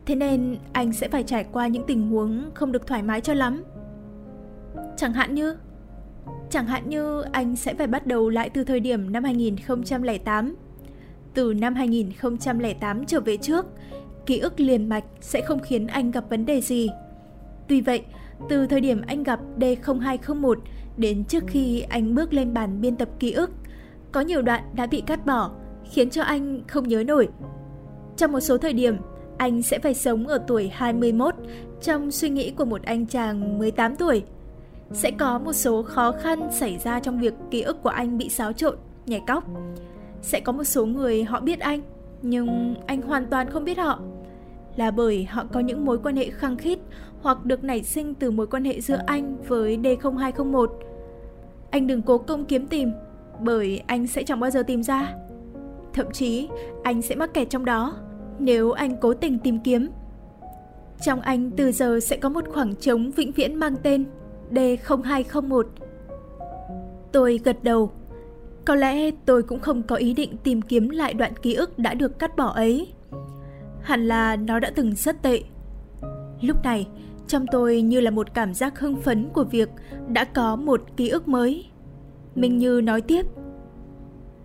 Thế 0.05 0.15
nên 0.15 0.57
anh 0.73 0.93
sẽ 0.93 1.07
phải 1.07 1.23
trải 1.23 1.45
qua 1.51 1.67
những 1.67 1.83
tình 1.87 2.07
huống 2.07 2.51
không 2.53 2.71
được 2.71 2.87
thoải 2.87 3.03
mái 3.03 3.21
cho 3.21 3.33
lắm. 3.33 3.63
Chẳng 4.97 5.13
hạn 5.13 5.35
như 5.35 5.55
Chẳng 6.49 6.67
hạn 6.67 6.89
như 6.89 7.21
anh 7.21 7.55
sẽ 7.55 7.73
phải 7.73 7.87
bắt 7.87 8.07
đầu 8.07 8.29
lại 8.29 8.49
từ 8.49 8.63
thời 8.63 8.79
điểm 8.79 9.11
năm 9.11 9.23
2008. 9.23 10.55
Từ 11.33 11.53
năm 11.53 11.75
2008 11.75 13.05
trở 13.05 13.19
về 13.19 13.37
trước, 13.37 13.65
ký 14.25 14.39
ức 14.39 14.59
liền 14.59 14.89
mạch 14.89 15.03
sẽ 15.21 15.41
không 15.41 15.59
khiến 15.59 15.87
anh 15.87 16.11
gặp 16.11 16.23
vấn 16.29 16.45
đề 16.45 16.61
gì. 16.61 16.89
Tuy 17.67 17.81
vậy, 17.81 18.03
từ 18.49 18.67
thời 18.67 18.81
điểm 18.81 19.01
anh 19.07 19.23
gặp 19.23 19.39
D0201 19.59 20.55
đến 20.97 21.25
trước 21.25 21.43
khi 21.47 21.81
anh 21.81 22.15
bước 22.15 22.33
lên 22.33 22.53
bàn 22.53 22.81
biên 22.81 22.95
tập 22.95 23.09
ký 23.19 23.31
ức, 23.31 23.51
có 24.11 24.21
nhiều 24.21 24.41
đoạn 24.41 24.63
đã 24.75 24.87
bị 24.87 25.01
cắt 25.01 25.25
bỏ, 25.25 25.51
khiến 25.91 26.09
cho 26.09 26.23
anh 26.23 26.61
không 26.67 26.87
nhớ 26.87 27.03
nổi. 27.03 27.27
Trong 28.17 28.31
một 28.31 28.39
số 28.39 28.57
thời 28.57 28.73
điểm, 28.73 28.97
anh 29.37 29.61
sẽ 29.61 29.79
phải 29.79 29.93
sống 29.93 30.27
ở 30.27 30.43
tuổi 30.47 30.69
21 30.73 31.35
trong 31.81 32.11
suy 32.11 32.29
nghĩ 32.29 32.51
của 32.51 32.65
một 32.65 32.83
anh 32.83 33.05
chàng 33.05 33.59
18 33.59 33.95
tuổi. 33.95 34.23
Sẽ 34.91 35.11
có 35.11 35.39
một 35.39 35.53
số 35.53 35.83
khó 35.83 36.11
khăn 36.11 36.49
xảy 36.51 36.77
ra 36.77 36.99
trong 36.99 37.19
việc 37.19 37.33
ký 37.51 37.61
ức 37.61 37.83
của 37.83 37.89
anh 37.89 38.17
bị 38.17 38.29
xáo 38.29 38.53
trộn, 38.53 38.75
nhảy 39.05 39.21
cóc. 39.27 39.43
Sẽ 40.21 40.39
có 40.39 40.51
một 40.51 40.63
số 40.63 40.85
người 40.85 41.23
họ 41.23 41.39
biết 41.39 41.59
anh, 41.59 41.81
nhưng 42.21 42.75
anh 42.85 43.01
hoàn 43.01 43.25
toàn 43.25 43.49
không 43.49 43.65
biết 43.65 43.77
họ. 43.77 43.99
Là 44.75 44.91
bởi 44.91 45.23
họ 45.23 45.43
có 45.53 45.59
những 45.59 45.85
mối 45.85 45.99
quan 46.03 46.15
hệ 46.15 46.29
khăng 46.29 46.57
khít 46.57 46.79
hoặc 47.21 47.45
được 47.45 47.63
nảy 47.63 47.83
sinh 47.83 48.15
từ 48.15 48.31
mối 48.31 48.47
quan 48.47 48.63
hệ 48.63 48.81
giữa 48.81 48.99
anh 49.05 49.37
với 49.47 49.77
D0201. 49.77 50.67
Anh 51.69 51.87
đừng 51.87 52.01
cố 52.01 52.17
công 52.17 52.45
kiếm 52.45 52.67
tìm, 52.67 52.91
bởi 53.43 53.83
anh 53.87 54.07
sẽ 54.07 54.23
chẳng 54.23 54.39
bao 54.39 54.49
giờ 54.49 54.63
tìm 54.63 54.83
ra. 54.83 55.13
Thậm 55.93 56.11
chí, 56.11 56.49
anh 56.83 57.01
sẽ 57.01 57.15
mắc 57.15 57.33
kẹt 57.33 57.49
trong 57.49 57.65
đó 57.65 57.97
nếu 58.39 58.71
anh 58.71 58.95
cố 59.01 59.13
tình 59.13 59.39
tìm 59.39 59.59
kiếm. 59.59 59.89
Trong 61.05 61.21
anh 61.21 61.51
từ 61.51 61.71
giờ 61.71 61.99
sẽ 61.99 62.17
có 62.17 62.29
một 62.29 62.43
khoảng 62.53 62.75
trống 62.75 63.11
vĩnh 63.11 63.31
viễn 63.31 63.55
mang 63.55 63.75
tên 63.83 64.05
D0201. 64.51 65.63
Tôi 67.11 67.39
gật 67.43 67.63
đầu. 67.63 67.91
Có 68.65 68.75
lẽ 68.75 69.11
tôi 69.25 69.43
cũng 69.43 69.59
không 69.59 69.83
có 69.83 69.95
ý 69.95 70.13
định 70.13 70.37
tìm 70.43 70.61
kiếm 70.61 70.89
lại 70.89 71.13
đoạn 71.13 71.33
ký 71.41 71.53
ức 71.53 71.79
đã 71.79 71.93
được 71.93 72.19
cắt 72.19 72.35
bỏ 72.37 72.45
ấy. 72.45 72.93
Hẳn 73.81 74.07
là 74.07 74.35
nó 74.35 74.59
đã 74.59 74.71
từng 74.75 74.95
rất 74.95 75.21
tệ. 75.21 75.43
Lúc 76.41 76.63
này, 76.63 76.87
trong 77.27 77.45
tôi 77.51 77.81
như 77.81 77.99
là 77.99 78.11
một 78.11 78.33
cảm 78.33 78.53
giác 78.53 78.79
hưng 78.79 78.95
phấn 78.95 79.29
của 79.33 79.43
việc 79.43 79.69
đã 80.07 80.23
có 80.23 80.55
một 80.55 80.81
ký 80.97 81.09
ức 81.09 81.27
mới. 81.27 81.70
Minh 82.35 82.57
Như 82.57 82.81
nói 82.83 83.01
tiếp. 83.01 83.25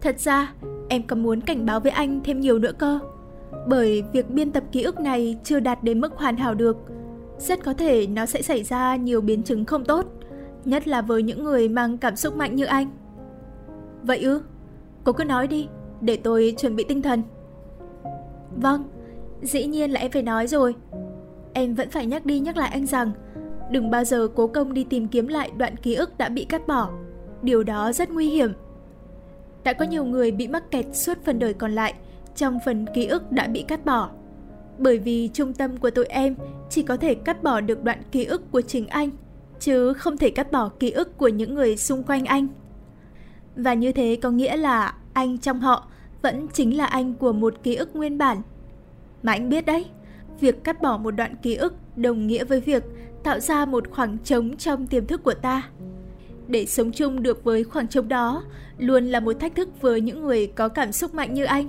Thật 0.01 0.21
ra, 0.21 0.53
em 0.89 1.03
còn 1.03 1.23
muốn 1.23 1.41
cảnh 1.41 1.67
báo 1.67 1.81
với 1.81 1.93
anh 1.93 2.21
thêm 2.25 2.41
nhiều 2.41 2.59
nữa 2.59 2.73
cơ. 2.79 2.99
Bởi 3.67 4.03
việc 4.13 4.31
biên 4.31 4.53
tập 4.53 4.65
ký 4.73 4.83
ức 4.83 5.01
này 5.01 5.39
chưa 5.45 5.61
đạt 5.61 5.83
đến 5.83 6.01
mức 6.01 6.13
hoàn 6.13 6.37
hảo 6.37 6.55
được. 6.55 6.77
Rất 7.39 7.65
có 7.65 7.75
thể 7.75 8.07
nó 8.07 8.27
sẽ 8.27 8.43
xảy 8.43 8.63
ra 8.63 8.97
nhiều 8.97 9.21
biến 9.21 9.43
chứng 9.43 9.65
không 9.65 9.85
tốt, 9.85 10.07
nhất 10.65 10.89
là 10.89 11.03
với 11.03 11.23
những 11.23 11.45
người 11.45 11.69
mang 11.69 11.99
cảm 11.99 12.17
xúc 12.17 12.37
mạnh 12.37 12.57
như 12.57 12.65
anh. 12.65 12.91
Vậy 14.03 14.19
ư? 14.19 14.43
Cô 15.05 15.13
cứ 15.13 15.25
nói 15.25 15.47
đi, 15.47 15.69
để 16.01 16.17
tôi 16.17 16.55
chuẩn 16.59 16.77
bị 16.77 16.85
tinh 16.89 17.03
thần. 17.03 17.23
Vâng, 18.57 18.85
dĩ 19.43 19.67
nhiên 19.67 19.91
là 19.91 20.01
em 20.01 20.11
phải 20.11 20.23
nói 20.23 20.47
rồi. 20.47 20.75
Em 21.53 21.75
vẫn 21.75 21.91
phải 21.91 22.07
nhắc 22.07 22.27
đi 22.27 22.41
nhắc 22.41 22.57
lại 22.57 22.71
anh 22.73 22.87
rằng 22.87 23.11
đừng 23.71 23.91
bao 23.91 24.05
giờ 24.05 24.29
cố 24.35 24.47
công 24.47 24.75
đi 24.75 24.85
tìm 24.85 25.09
kiếm 25.09 25.29
lại 25.29 25.51
đoạn 25.57 25.77
ký 25.77 25.95
ức 25.95 26.19
đã 26.19 26.29
bị 26.29 26.45
cắt 26.45 26.67
bỏ. 26.67 26.91
Điều 27.47 27.63
đó 27.63 27.93
rất 27.93 28.11
nguy 28.11 28.29
hiểm. 28.29 28.53
Đã 29.65 29.73
có 29.73 29.85
nhiều 29.85 30.05
người 30.05 30.31
bị 30.31 30.49
mắc 30.49 30.71
kẹt 30.71 30.87
suốt 30.93 31.19
phần 31.25 31.39
đời 31.39 31.55
còn 31.55 31.73
lại 31.73 31.95
trong 32.37 32.59
phần 32.65 32.87
ký 32.95 33.07
ức 33.07 33.33
đã 33.33 33.47
bị 33.47 33.65
cắt 33.69 33.85
bỏ. 33.85 34.11
Bởi 34.79 34.99
vì 34.99 35.31
trung 35.33 35.53
tâm 35.53 35.77
của 35.77 35.91
tụi 35.91 36.05
em 36.05 36.37
chỉ 36.71 36.83
có 36.83 36.97
thể 36.97 37.15
cắt 37.15 37.43
bỏ 37.43 37.61
được 37.61 37.85
đoạn 37.85 38.03
ký 38.13 38.25
ức 38.25 38.43
của 38.53 38.61
chính 38.61 38.87
anh, 38.87 39.11
chứ 39.61 39.93
không 39.93 40.17
thể 40.17 40.31
cắt 40.31 40.53
bỏ 40.53 40.69
ký 40.69 40.91
ức 40.91 41.19
của 41.19 41.29
những 41.29 41.55
người 41.55 41.77
xung 41.77 42.03
quanh 42.03 42.25
anh. 42.25 42.49
Và 43.57 43.75
như 43.75 43.93
thế 43.93 44.19
có 44.23 44.31
nghĩa 44.31 44.57
là 44.57 44.95
anh 45.13 45.39
trong 45.39 45.61
họ 45.61 45.89
vẫn 46.23 46.47
chính 46.53 46.77
là 46.77 46.87
anh 46.87 47.15
của 47.15 47.33
một 47.33 47.55
ký 47.63 47.75
ức 47.75 47.97
nguyên 47.97 48.19
bản. 48.19 48.43
Mà 49.23 49.33
anh 49.33 49.49
biết 49.49 49.67
đấy, 49.67 49.87
việc 50.41 50.65
cắt 50.65 50.83
bỏ 50.83 50.99
một 50.99 51.11
đoạn 51.11 51.37
ký 51.43 51.55
ức 51.55 51.75
đồng 51.97 52.27
nghĩa 52.27 52.45
với 52.45 52.61
việc 52.61 52.85
tạo 53.23 53.41
ra 53.41 53.65
một 53.65 53.91
khoảng 53.91 54.19
trống 54.19 54.57
trong 54.57 54.87
tiềm 54.87 55.07
thức 55.07 55.23
của 55.23 55.35
ta. 55.35 55.71
Để 56.49 56.67
sống 56.67 56.93
chung 56.93 57.23
được 57.23 57.45
với 57.45 57.65
khoảng 57.65 57.89
trống 57.89 58.09
đó 58.09 58.43
luôn 58.79 59.07
là 59.07 59.21
một 59.21 59.41
thách 59.41 59.55
thức 59.55 59.69
với 59.81 60.01
những 60.01 60.23
người 60.23 60.47
có 60.47 60.69
cảm 60.69 60.93
xúc 60.93 61.15
mạnh 61.15 61.35
như 61.35 61.45
anh. 61.45 61.69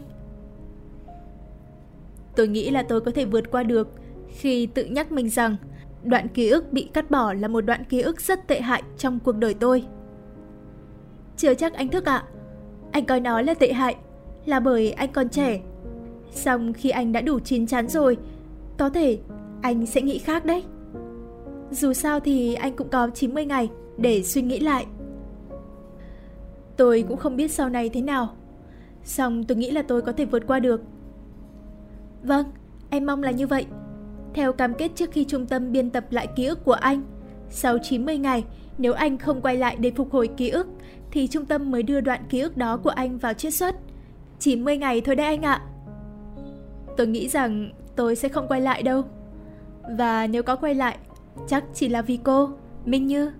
Tôi 2.35 2.47
nghĩ 2.47 2.69
là 2.69 2.83
tôi 2.83 3.01
có 3.01 3.11
thể 3.11 3.25
vượt 3.25 3.51
qua 3.51 3.63
được 3.63 3.87
khi 4.27 4.65
tự 4.65 4.85
nhắc 4.85 5.11
mình 5.11 5.29
rằng 5.29 5.55
đoạn 6.03 6.27
ký 6.27 6.49
ức 6.49 6.73
bị 6.73 6.89
cắt 6.93 7.11
bỏ 7.11 7.33
là 7.33 7.47
một 7.47 7.61
đoạn 7.61 7.83
ký 7.83 8.01
ức 8.01 8.21
rất 8.21 8.47
tệ 8.47 8.61
hại 8.61 8.83
trong 8.97 9.19
cuộc 9.19 9.35
đời 9.37 9.53
tôi. 9.53 9.83
Chưa 11.37 11.53
chắc 11.53 11.73
anh 11.73 11.89
thức 11.89 12.05
ạ. 12.05 12.23
Anh 12.91 13.05
coi 13.05 13.19
nó 13.19 13.41
là 13.41 13.53
tệ 13.53 13.73
hại 13.73 13.95
là 14.45 14.59
bởi 14.59 14.91
anh 14.91 15.11
còn 15.11 15.29
trẻ. 15.29 15.59
Xong 16.31 16.73
khi 16.73 16.89
anh 16.89 17.11
đã 17.11 17.21
đủ 17.21 17.39
chín 17.39 17.67
chắn 17.67 17.87
rồi, 17.87 18.17
có 18.77 18.89
thể 18.89 19.19
anh 19.61 19.85
sẽ 19.85 20.01
nghĩ 20.01 20.17
khác 20.17 20.45
đấy. 20.45 20.63
Dù 21.71 21.93
sao 21.93 22.19
thì 22.19 22.53
anh 22.53 22.75
cũng 22.75 22.89
có 22.89 23.09
90 23.13 23.45
ngày 23.45 23.69
để 23.97 24.23
suy 24.23 24.41
nghĩ 24.41 24.59
lại. 24.59 24.85
Tôi 26.77 27.05
cũng 27.07 27.17
không 27.17 27.35
biết 27.35 27.51
sau 27.51 27.69
này 27.69 27.89
thế 27.89 28.01
nào. 28.01 28.29
song 29.03 29.43
tôi 29.43 29.57
nghĩ 29.57 29.71
là 29.71 29.81
tôi 29.81 30.01
có 30.01 30.11
thể 30.11 30.25
vượt 30.25 30.43
qua 30.47 30.59
được. 30.59 30.81
Vâng, 32.23 32.45
em 32.89 33.05
mong 33.05 33.23
là 33.23 33.31
như 33.31 33.47
vậy. 33.47 33.65
Theo 34.33 34.53
cam 34.53 34.73
kết 34.73 34.91
trước 34.95 35.11
khi 35.11 35.23
trung 35.23 35.45
tâm 35.45 35.71
biên 35.71 35.89
tập 35.89 36.05
lại 36.09 36.27
ký 36.35 36.45
ức 36.45 36.65
của 36.65 36.73
anh, 36.73 37.01
sau 37.49 37.77
90 37.83 38.17
ngày, 38.17 38.43
nếu 38.77 38.93
anh 38.93 39.17
không 39.17 39.41
quay 39.41 39.57
lại 39.57 39.75
để 39.79 39.91
phục 39.91 40.11
hồi 40.11 40.29
ký 40.37 40.49
ức, 40.49 40.67
thì 41.11 41.27
trung 41.27 41.45
tâm 41.45 41.71
mới 41.71 41.83
đưa 41.83 42.01
đoạn 42.01 42.21
ký 42.29 42.39
ức 42.39 42.57
đó 42.57 42.77
của 42.77 42.89
anh 42.89 43.17
vào 43.17 43.33
chiết 43.33 43.53
xuất. 43.53 43.75
90 44.39 44.77
ngày 44.77 45.01
thôi 45.01 45.15
đấy 45.15 45.27
anh 45.27 45.41
ạ. 45.41 45.61
Tôi 46.97 47.07
nghĩ 47.07 47.29
rằng 47.29 47.71
tôi 47.95 48.15
sẽ 48.15 48.29
không 48.29 48.47
quay 48.47 48.61
lại 48.61 48.83
đâu. 48.83 49.03
Và 49.97 50.27
nếu 50.27 50.43
có 50.43 50.55
quay 50.55 50.75
lại, 50.75 50.97
chắc 51.47 51.63
chỉ 51.73 51.89
là 51.89 52.01
vì 52.01 52.19
cô, 52.23 52.49
Minh 52.85 53.07
Như. 53.07 53.31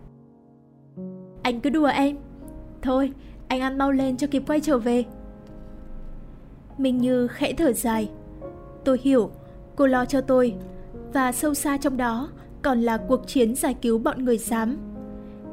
Anh 1.48 1.62
cứ 1.62 1.70
đùa 1.70 1.86
em. 1.86 2.18
Thôi, 2.82 3.12
anh 3.48 3.62
ăn 3.62 3.78
mau 3.78 3.92
lên 3.92 4.18
cho 4.18 4.28
kịp 4.28 4.44
quay 4.48 4.60
trở 4.60 4.78
về. 4.78 5.04
Minh 6.78 6.98
Như 6.98 7.28
khẽ 7.28 7.54
thở 7.54 7.74
dài. 7.74 8.10
Tôi 8.86 9.00
hiểu, 9.02 9.32
cô 9.76 9.88
lo 9.88 10.06
cho 10.06 10.22
tôi. 10.22 10.54
Và 11.14 11.32
sâu 11.32 11.54
xa 11.54 11.78
trong 11.78 11.98
đó 11.98 12.30
còn 12.62 12.82
là 12.82 12.98
cuộc 12.98 13.28
chiến 13.28 13.56
giải 13.56 13.74
cứu 13.82 14.00
bọn 14.00 14.26
người 14.26 14.38
xám. 14.38 14.78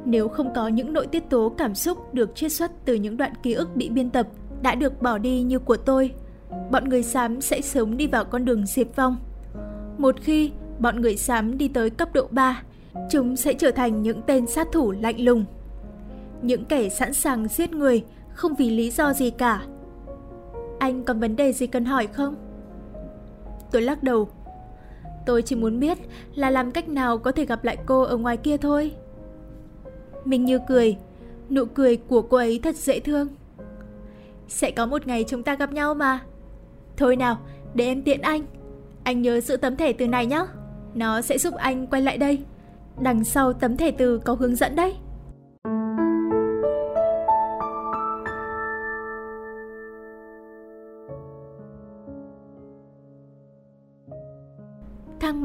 Nếu 0.05 0.27
không 0.27 0.53
có 0.53 0.67
những 0.67 0.93
nội 0.93 1.07
tiết 1.07 1.29
tố 1.29 1.53
cảm 1.57 1.75
xúc 1.75 2.13
được 2.13 2.35
chiết 2.35 2.51
xuất 2.51 2.71
từ 2.85 2.93
những 2.93 3.17
đoạn 3.17 3.33
ký 3.43 3.53
ức 3.53 3.75
bị 3.75 3.89
biên 3.89 4.09
tập 4.09 4.27
đã 4.61 4.75
được 4.75 5.01
bỏ 5.01 5.17
đi 5.17 5.41
như 5.41 5.59
của 5.59 5.77
tôi, 5.77 6.13
bọn 6.71 6.89
người 6.89 7.03
xám 7.03 7.41
sẽ 7.41 7.61
sớm 7.61 7.97
đi 7.97 8.07
vào 8.07 8.25
con 8.25 8.45
đường 8.45 8.65
diệt 8.65 8.87
vong. 8.95 9.17
Một 9.97 10.15
khi 10.21 10.51
bọn 10.79 11.01
người 11.01 11.17
xám 11.17 11.57
đi 11.57 11.67
tới 11.67 11.89
cấp 11.89 12.13
độ 12.13 12.27
3, 12.31 12.63
chúng 13.09 13.35
sẽ 13.35 13.53
trở 13.53 13.71
thành 13.71 14.01
những 14.01 14.21
tên 14.21 14.47
sát 14.47 14.67
thủ 14.71 14.91
lạnh 14.91 15.19
lùng 15.19 15.45
những 16.41 16.65
kẻ 16.65 16.89
sẵn 16.89 17.13
sàng 17.13 17.47
giết 17.47 17.73
người 17.73 18.03
không 18.33 18.55
vì 18.55 18.69
lý 18.69 18.91
do 18.91 19.13
gì 19.13 19.29
cả. 19.29 19.61
Anh 20.79 21.03
còn 21.03 21.19
vấn 21.19 21.35
đề 21.35 21.53
gì 21.53 21.67
cần 21.67 21.85
hỏi 21.85 22.07
không? 22.07 22.35
Tôi 23.71 23.81
lắc 23.81 24.03
đầu. 24.03 24.29
Tôi 25.25 25.41
chỉ 25.41 25.55
muốn 25.55 25.79
biết 25.79 25.97
là 26.35 26.49
làm 26.49 26.71
cách 26.71 26.89
nào 26.89 27.17
có 27.17 27.31
thể 27.31 27.45
gặp 27.45 27.63
lại 27.63 27.77
cô 27.85 28.01
ở 28.01 28.17
ngoài 28.17 28.37
kia 28.37 28.57
thôi. 28.57 28.91
Mình 30.25 30.45
Như 30.45 30.59
cười, 30.67 30.97
nụ 31.49 31.65
cười 31.65 31.97
của 31.97 32.21
cô 32.21 32.37
ấy 32.37 32.59
thật 32.63 32.75
dễ 32.75 32.99
thương. 32.99 33.27
Sẽ 34.47 34.71
có 34.71 34.85
một 34.85 35.07
ngày 35.07 35.25
chúng 35.27 35.43
ta 35.43 35.55
gặp 35.55 35.71
nhau 35.71 35.93
mà. 35.93 36.19
Thôi 36.97 37.15
nào, 37.15 37.37
để 37.73 37.85
em 37.85 38.01
tiện 38.01 38.21
anh. 38.21 38.41
Anh 39.03 39.21
nhớ 39.21 39.41
giữ 39.41 39.57
tấm 39.57 39.75
thẻ 39.75 39.93
từ 39.93 40.07
này 40.07 40.25
nhé. 40.25 40.45
Nó 40.93 41.21
sẽ 41.21 41.37
giúp 41.37 41.53
anh 41.53 41.87
quay 41.87 42.01
lại 42.01 42.17
đây. 42.17 42.43
Đằng 42.99 43.23
sau 43.23 43.53
tấm 43.53 43.77
thẻ 43.77 43.91
từ 43.91 44.17
có 44.17 44.33
hướng 44.33 44.55
dẫn 44.55 44.75
đấy. 44.75 44.95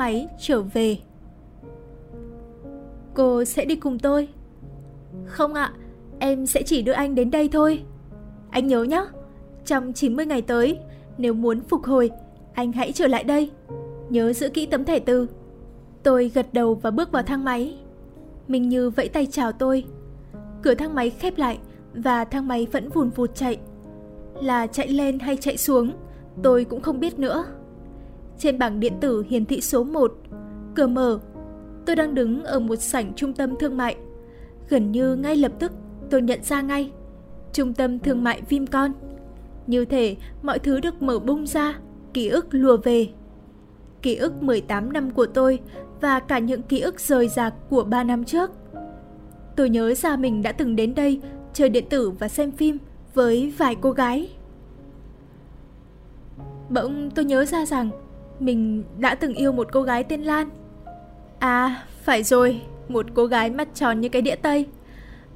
Máy 0.00 0.28
trở 0.38 0.62
về. 0.62 0.99
Cô 3.14 3.45
sẽ 3.45 3.64
đi 3.64 3.76
cùng 3.76 3.99
tôi. 3.99 4.28
Không 5.26 5.54
ạ, 5.54 5.73
em 6.19 6.47
sẽ 6.47 6.62
chỉ 6.62 6.83
đưa 6.83 6.92
anh 6.92 7.14
đến 7.14 7.30
đây 7.30 7.49
thôi. 7.49 7.83
Anh 8.50 8.66
nhớ 8.66 8.83
nhé, 8.83 9.04
trong 9.64 9.92
90 9.92 10.26
ngày 10.26 10.42
tới, 10.42 10.78
nếu 11.19 11.35
muốn 11.35 11.61
phục 11.61 11.85
hồi, 11.85 12.11
anh 12.54 12.73
hãy 12.73 12.92
trở 12.92 13.07
lại 13.07 13.25
đây. 13.25 13.50
Nhớ 14.11 14.33
giữ 14.33 14.49
kỹ 14.49 14.66
tấm 14.66 14.85
thẻ 14.85 14.99
từ. 14.99 15.26
Tôi 16.02 16.30
gật 16.35 16.47
đầu 16.52 16.75
và 16.75 16.90
bước 16.90 17.12
vào 17.12 17.23
thang 17.23 17.45
máy. 17.45 17.78
Mình 18.49 18.69
như 18.69 18.90
vẫy 18.90 19.09
tay 19.09 19.26
chào 19.26 19.52
tôi. 19.52 19.85
Cửa 20.62 20.75
thang 20.75 20.95
máy 20.95 21.11
khép 21.11 21.38
lại 21.38 21.59
và 21.95 22.25
thang 22.25 22.49
máy 22.49 22.66
vẫn 22.73 22.88
vùn 22.88 23.11
vụt 23.11 23.35
chạy. 23.35 23.59
Là 24.42 24.66
chạy 24.66 24.88
lên 24.88 25.19
hay 25.19 25.37
chạy 25.37 25.57
xuống, 25.57 25.92
tôi 26.42 26.64
cũng 26.64 26.80
không 26.80 27.00
biết 27.00 27.19
nữa. 27.19 27.45
Trên 28.41 28.59
bảng 28.59 28.81
điện 28.81 28.93
tử 29.01 29.25
hiển 29.29 29.47
thị 29.47 29.61
số 29.61 29.85
1, 29.85 30.13
cửa 30.75 30.87
mở. 30.87 31.19
Tôi 31.87 31.97
đang 31.97 32.15
đứng 32.15 32.45
ở 32.45 32.61
một 32.61 32.77
sảnh 32.77 33.13
trung 33.15 33.33
tâm 33.33 33.57
thương 33.57 33.77
mại. 33.77 33.97
Gần 34.69 34.93
như 34.93 35.17
ngay 35.17 35.37
lập 35.37 35.53
tức 35.59 35.73
tôi 36.11 36.23
nhận 36.23 36.43
ra 36.43 36.61
ngay. 36.61 36.93
Trung 37.53 37.75
tâm 37.75 37.99
thương 37.99 38.25
mại 38.25 38.43
Vincon. 38.49 38.93
Như 39.67 39.85
thể 39.85 40.17
mọi 40.43 40.59
thứ 40.59 40.81
được 40.81 41.03
mở 41.03 41.19
bung 41.19 41.47
ra, 41.47 41.79
ký 42.15 42.29
ức 42.29 42.47
lùa 42.51 42.77
về. 42.77 43.09
Ký 44.03 44.17
ức 44.17 44.43
18 44.43 44.93
năm 44.93 45.11
của 45.11 45.27
tôi 45.27 45.59
và 46.01 46.21
cả 46.21 46.39
những 46.39 46.63
ký 46.63 46.81
ức 46.81 47.01
rời 47.01 47.29
rạc 47.29 47.55
của 47.71 47.85
3 47.85 48.05
năm 48.05 48.25
trước. 48.25 48.51
Tôi 49.57 49.71
nhớ 49.71 49.95
ra 49.95 50.17
mình 50.17 50.43
đã 50.43 50.53
từng 50.53 50.77
đến 50.77 50.95
đây 50.95 51.21
chơi 51.53 51.69
điện 51.69 51.85
tử 51.91 52.11
và 52.11 52.29
xem 52.29 52.53
phim 52.53 52.79
với 53.15 53.53
vài 53.59 53.77
cô 53.81 53.91
gái. 53.91 54.31
Bỗng 56.71 57.11
tôi 57.15 57.25
nhớ 57.25 57.45
ra 57.45 57.67
rằng 57.67 57.91
mình 58.41 58.85
đã 58.99 59.15
từng 59.15 59.35
yêu 59.35 59.53
một 59.53 59.69
cô 59.73 59.83
gái 59.83 60.05
tên 60.05 60.23
Lan. 60.23 60.51
À, 61.39 61.83
phải 62.03 62.23
rồi, 62.23 62.61
một 62.89 63.07
cô 63.15 63.27
gái 63.27 63.51
mắt 63.51 63.69
tròn 63.75 64.01
như 64.01 64.09
cái 64.09 64.23
đĩa 64.23 64.37
Tây. 64.37 64.67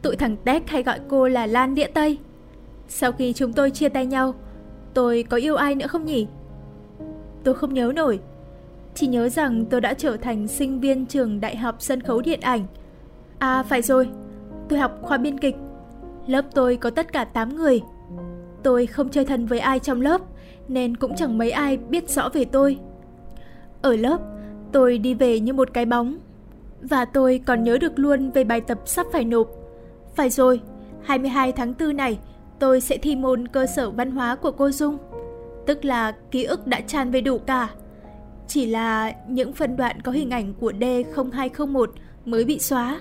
Tụi 0.02 0.16
thằng 0.16 0.36
Tech 0.36 0.68
hay 0.68 0.82
gọi 0.82 1.00
cô 1.08 1.28
là 1.28 1.46
Lan 1.46 1.74
đĩa 1.74 1.86
Tây. 1.86 2.18
Sau 2.88 3.12
khi 3.12 3.32
chúng 3.32 3.52
tôi 3.52 3.70
chia 3.70 3.88
tay 3.88 4.06
nhau, 4.06 4.34
tôi 4.94 5.24
có 5.28 5.36
yêu 5.36 5.56
ai 5.56 5.74
nữa 5.74 5.86
không 5.86 6.04
nhỉ? 6.04 6.26
Tôi 7.44 7.54
không 7.54 7.74
nhớ 7.74 7.92
nổi. 7.94 8.20
Chỉ 8.94 9.06
nhớ 9.06 9.28
rằng 9.28 9.64
tôi 9.64 9.80
đã 9.80 9.94
trở 9.94 10.16
thành 10.16 10.48
sinh 10.48 10.80
viên 10.80 11.06
trường 11.06 11.40
Đại 11.40 11.56
học 11.56 11.76
Sân 11.78 12.00
khấu 12.00 12.20
Điện 12.20 12.40
ảnh. 12.40 12.66
À 13.38 13.62
phải 13.62 13.82
rồi, 13.82 14.08
tôi 14.68 14.78
học 14.78 14.98
khoa 15.02 15.16
biên 15.16 15.38
kịch. 15.38 15.56
Lớp 16.26 16.44
tôi 16.54 16.76
có 16.76 16.90
tất 16.90 17.12
cả 17.12 17.24
8 17.24 17.56
người. 17.56 17.82
Tôi 18.62 18.86
không 18.86 19.08
chơi 19.08 19.24
thân 19.24 19.46
với 19.46 19.58
ai 19.58 19.78
trong 19.78 20.00
lớp, 20.00 20.20
nên 20.68 20.96
cũng 20.96 21.16
chẳng 21.16 21.38
mấy 21.38 21.50
ai 21.50 21.76
biết 21.76 22.10
rõ 22.10 22.28
về 22.28 22.44
tôi. 22.44 22.78
Ở 23.84 23.96
lớp, 23.96 24.18
tôi 24.72 24.98
đi 24.98 25.14
về 25.14 25.40
như 25.40 25.52
một 25.52 25.68
cái 25.72 25.86
bóng. 25.86 26.18
Và 26.82 27.04
tôi 27.04 27.40
còn 27.46 27.62
nhớ 27.62 27.78
được 27.78 27.98
luôn 27.98 28.30
về 28.30 28.44
bài 28.44 28.60
tập 28.60 28.78
sắp 28.84 29.06
phải 29.12 29.24
nộp. 29.24 29.48
Phải 30.14 30.30
rồi, 30.30 30.60
22 31.02 31.52
tháng 31.52 31.74
4 31.80 31.96
này, 31.96 32.18
tôi 32.58 32.80
sẽ 32.80 32.96
thi 32.96 33.16
môn 33.16 33.48
cơ 33.48 33.66
sở 33.66 33.90
văn 33.90 34.10
hóa 34.10 34.36
của 34.36 34.50
cô 34.50 34.70
Dung. 34.70 34.98
Tức 35.66 35.84
là 35.84 36.12
ký 36.30 36.44
ức 36.44 36.66
đã 36.66 36.80
tràn 36.80 37.10
về 37.10 37.20
đủ 37.20 37.38
cả. 37.38 37.68
Chỉ 38.46 38.66
là 38.66 39.12
những 39.28 39.52
phân 39.52 39.76
đoạn 39.76 40.00
có 40.00 40.12
hình 40.12 40.30
ảnh 40.30 40.54
của 40.60 40.72
D0201 40.72 41.86
mới 42.24 42.44
bị 42.44 42.58
xóa. 42.58 43.00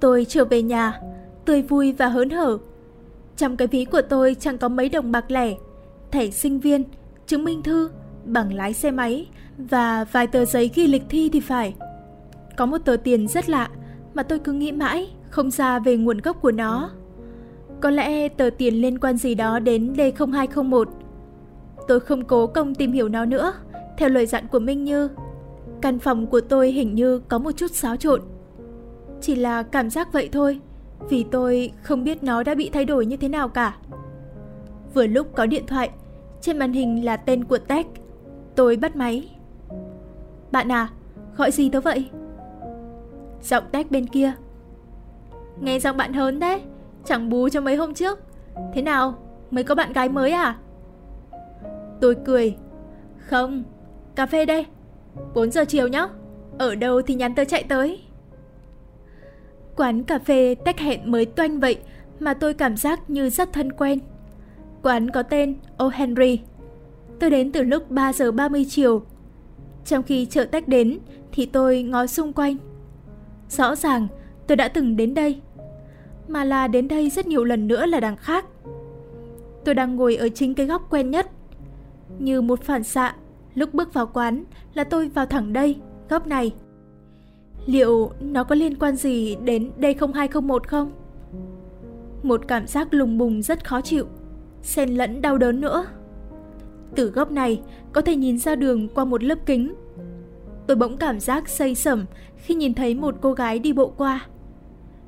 Tôi 0.00 0.26
trở 0.28 0.44
về 0.44 0.62
nhà, 0.62 1.00
tươi 1.44 1.62
vui 1.62 1.92
và 1.92 2.08
hớn 2.08 2.30
hở. 2.30 2.58
Trong 3.36 3.56
cái 3.56 3.68
ví 3.68 3.84
của 3.84 4.02
tôi 4.02 4.36
chẳng 4.40 4.58
có 4.58 4.68
mấy 4.68 4.88
đồng 4.88 5.12
bạc 5.12 5.30
lẻ, 5.30 5.54
thẻ 6.10 6.30
sinh 6.30 6.60
viên, 6.60 6.84
chứng 7.26 7.44
minh 7.44 7.62
thư, 7.62 7.90
bằng 8.24 8.54
lái 8.54 8.72
xe 8.72 8.90
máy 8.90 9.26
và 9.58 10.04
vài 10.12 10.26
tờ 10.26 10.44
giấy 10.44 10.70
ghi 10.74 10.86
lịch 10.86 11.02
thi 11.08 11.30
thì 11.32 11.40
phải. 11.40 11.74
Có 12.56 12.66
một 12.66 12.78
tờ 12.78 12.96
tiền 12.96 13.28
rất 13.28 13.48
lạ 13.48 13.68
mà 14.14 14.22
tôi 14.22 14.38
cứ 14.38 14.52
nghĩ 14.52 14.72
mãi 14.72 15.10
không 15.30 15.50
ra 15.50 15.78
về 15.78 15.96
nguồn 15.96 16.18
gốc 16.18 16.42
của 16.42 16.52
nó. 16.52 16.90
Có 17.80 17.90
lẽ 17.90 18.28
tờ 18.28 18.50
tiền 18.58 18.74
liên 18.74 18.98
quan 18.98 19.16
gì 19.16 19.34
đó 19.34 19.58
đến 19.58 19.92
D0201. 19.92 20.84
Tôi 21.88 22.00
không 22.00 22.24
cố 22.24 22.46
công 22.46 22.74
tìm 22.74 22.92
hiểu 22.92 23.08
nó 23.08 23.24
nữa, 23.24 23.52
theo 23.98 24.08
lời 24.08 24.26
dặn 24.26 24.48
của 24.48 24.58
Minh 24.58 24.84
Như. 24.84 25.08
Căn 25.82 25.98
phòng 25.98 26.26
của 26.26 26.40
tôi 26.40 26.70
hình 26.70 26.94
như 26.94 27.18
có 27.18 27.38
một 27.38 27.52
chút 27.52 27.70
xáo 27.70 27.96
trộn. 27.96 28.22
Chỉ 29.20 29.34
là 29.34 29.62
cảm 29.62 29.90
giác 29.90 30.12
vậy 30.12 30.28
thôi, 30.32 30.60
vì 31.08 31.24
tôi 31.30 31.72
không 31.82 32.04
biết 32.04 32.22
nó 32.22 32.42
đã 32.42 32.54
bị 32.54 32.70
thay 32.72 32.84
đổi 32.84 33.06
như 33.06 33.16
thế 33.16 33.28
nào 33.28 33.48
cả. 33.48 33.76
Vừa 34.94 35.06
lúc 35.06 35.26
có 35.36 35.46
điện 35.46 35.64
thoại, 35.66 35.90
trên 36.40 36.58
màn 36.58 36.72
hình 36.72 37.04
là 37.04 37.16
tên 37.16 37.44
của 37.44 37.58
Tech. 37.58 37.86
Tôi 38.54 38.76
bắt 38.76 38.96
máy. 38.96 39.33
Bạn 40.54 40.72
à, 40.72 40.88
gọi 41.36 41.50
gì 41.50 41.70
tớ 41.70 41.80
vậy? 41.80 42.10
Giọng 43.42 43.64
Tech 43.72 43.90
bên 43.90 44.06
kia. 44.06 44.32
Nghe 45.60 45.78
giọng 45.78 45.96
bạn 45.96 46.12
hớn 46.12 46.38
đấy, 46.38 46.60
chẳng 47.04 47.28
bú 47.28 47.48
cho 47.48 47.60
mấy 47.60 47.76
hôm 47.76 47.94
trước. 47.94 48.18
Thế 48.74 48.82
nào, 48.82 49.18
mới 49.50 49.64
có 49.64 49.74
bạn 49.74 49.92
gái 49.92 50.08
mới 50.08 50.30
à? 50.30 50.58
Tôi 52.00 52.16
cười. 52.24 52.56
Không, 53.18 53.64
cà 54.14 54.26
phê 54.26 54.44
đây. 54.44 54.66
4 55.34 55.50
giờ 55.50 55.64
chiều 55.64 55.88
nhá. 55.88 56.08
Ở 56.58 56.74
đâu 56.74 57.02
thì 57.02 57.14
nhắn 57.14 57.34
tớ 57.34 57.44
chạy 57.44 57.62
tới. 57.62 58.02
Quán 59.76 60.02
cà 60.02 60.18
phê 60.18 60.54
tách 60.64 60.78
hẹn 60.78 61.10
mới 61.10 61.26
toanh 61.26 61.60
vậy 61.60 61.78
mà 62.20 62.34
tôi 62.34 62.54
cảm 62.54 62.76
giác 62.76 63.10
như 63.10 63.30
rất 63.30 63.52
thân 63.52 63.72
quen. 63.72 63.98
Quán 64.82 65.10
có 65.10 65.22
tên 65.22 65.56
O 65.76 65.88
Henry. 65.88 66.40
Tôi 67.20 67.30
đến 67.30 67.52
từ 67.52 67.62
lúc 67.62 67.90
3 67.90 68.12
giờ 68.12 68.32
30 68.32 68.66
chiều. 68.68 69.02
Trong 69.84 70.02
khi 70.02 70.26
chợ 70.26 70.44
tách 70.44 70.68
đến 70.68 70.98
thì 71.32 71.46
tôi 71.46 71.82
ngó 71.82 72.06
xung 72.06 72.32
quanh. 72.32 72.56
Rõ 73.48 73.74
ràng 73.74 74.08
tôi 74.46 74.56
đã 74.56 74.68
từng 74.68 74.96
đến 74.96 75.14
đây. 75.14 75.40
Mà 76.28 76.44
là 76.44 76.68
đến 76.68 76.88
đây 76.88 77.10
rất 77.10 77.26
nhiều 77.26 77.44
lần 77.44 77.68
nữa 77.68 77.86
là 77.86 78.00
đằng 78.00 78.16
khác. 78.16 78.46
Tôi 79.64 79.74
đang 79.74 79.96
ngồi 79.96 80.16
ở 80.16 80.28
chính 80.28 80.54
cái 80.54 80.66
góc 80.66 80.86
quen 80.90 81.10
nhất. 81.10 81.30
Như 82.18 82.40
một 82.40 82.62
phản 82.62 82.84
xạ, 82.84 83.14
lúc 83.54 83.74
bước 83.74 83.94
vào 83.94 84.06
quán 84.06 84.44
là 84.74 84.84
tôi 84.84 85.08
vào 85.08 85.26
thẳng 85.26 85.52
đây, 85.52 85.76
góc 86.08 86.26
này. 86.26 86.52
Liệu 87.66 88.10
nó 88.20 88.44
có 88.44 88.54
liên 88.54 88.74
quan 88.78 88.96
gì 88.96 89.36
đến 89.44 89.70
D0201 89.78 90.58
không? 90.66 90.92
Một 92.22 92.48
cảm 92.48 92.66
giác 92.66 92.94
lùng 92.94 93.18
bùng 93.18 93.42
rất 93.42 93.68
khó 93.68 93.80
chịu, 93.80 94.06
xen 94.62 94.88
lẫn 94.88 95.22
đau 95.22 95.38
đớn 95.38 95.60
nữa. 95.60 95.86
Từ 96.94 97.10
góc 97.10 97.30
này 97.30 97.60
có 97.92 98.00
thể 98.00 98.16
nhìn 98.16 98.38
ra 98.38 98.54
đường 98.54 98.88
qua 98.88 99.04
một 99.04 99.22
lớp 99.22 99.38
kính. 99.46 99.74
Tôi 100.66 100.76
bỗng 100.76 100.96
cảm 100.96 101.20
giác 101.20 101.48
say 101.48 101.74
sẩm 101.74 102.04
khi 102.36 102.54
nhìn 102.54 102.74
thấy 102.74 102.94
một 102.94 103.14
cô 103.20 103.32
gái 103.32 103.58
đi 103.58 103.72
bộ 103.72 103.92
qua. 103.96 104.26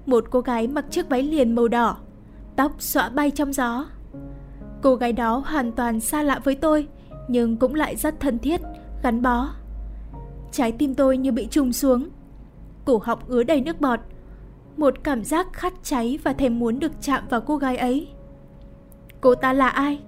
Một 0.06 0.24
cô 0.30 0.40
gái 0.40 0.66
mặc 0.66 0.84
chiếc 0.90 1.08
váy 1.08 1.22
liền 1.22 1.54
màu 1.54 1.68
đỏ, 1.68 1.96
tóc 2.56 2.72
xõa 2.78 3.08
bay 3.08 3.30
trong 3.30 3.52
gió. 3.52 3.86
Cô 4.82 4.96
gái 4.96 5.12
đó 5.12 5.42
hoàn 5.46 5.72
toàn 5.72 6.00
xa 6.00 6.22
lạ 6.22 6.40
với 6.44 6.54
tôi, 6.54 6.88
nhưng 7.28 7.56
cũng 7.56 7.74
lại 7.74 7.96
rất 7.96 8.20
thân 8.20 8.38
thiết, 8.38 8.60
gắn 9.02 9.22
bó. 9.22 9.50
Trái 10.52 10.72
tim 10.72 10.94
tôi 10.94 11.16
như 11.16 11.32
bị 11.32 11.46
trùng 11.46 11.72
xuống, 11.72 12.08
cổ 12.84 13.00
họng 13.04 13.18
ứa 13.28 13.42
đầy 13.42 13.60
nước 13.60 13.80
bọt. 13.80 14.00
Một 14.76 14.94
cảm 15.04 15.24
giác 15.24 15.52
khát 15.52 15.72
cháy 15.82 16.18
và 16.24 16.32
thèm 16.32 16.58
muốn 16.58 16.78
được 16.78 16.92
chạm 17.00 17.24
vào 17.30 17.40
cô 17.40 17.56
gái 17.56 17.76
ấy. 17.76 18.08
Cô 19.20 19.34
ta 19.34 19.52
là 19.52 19.68
ai? 19.68 20.00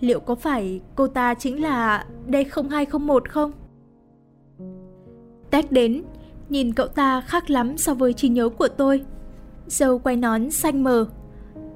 Liệu 0.00 0.20
có 0.20 0.34
phải 0.34 0.80
cô 0.94 1.06
ta 1.06 1.34
chính 1.34 1.62
là 1.62 2.06
D0201 2.28 3.20
không? 3.28 3.52
Tech 5.50 5.72
đến, 5.72 6.02
nhìn 6.48 6.72
cậu 6.72 6.86
ta 6.86 7.20
khác 7.20 7.50
lắm 7.50 7.78
so 7.78 7.94
với 7.94 8.12
trí 8.12 8.28
nhớ 8.28 8.48
của 8.48 8.68
tôi. 8.68 9.04
Dâu 9.66 9.98
quay 9.98 10.16
nón 10.16 10.50
xanh 10.50 10.84
mờ. 10.84 11.06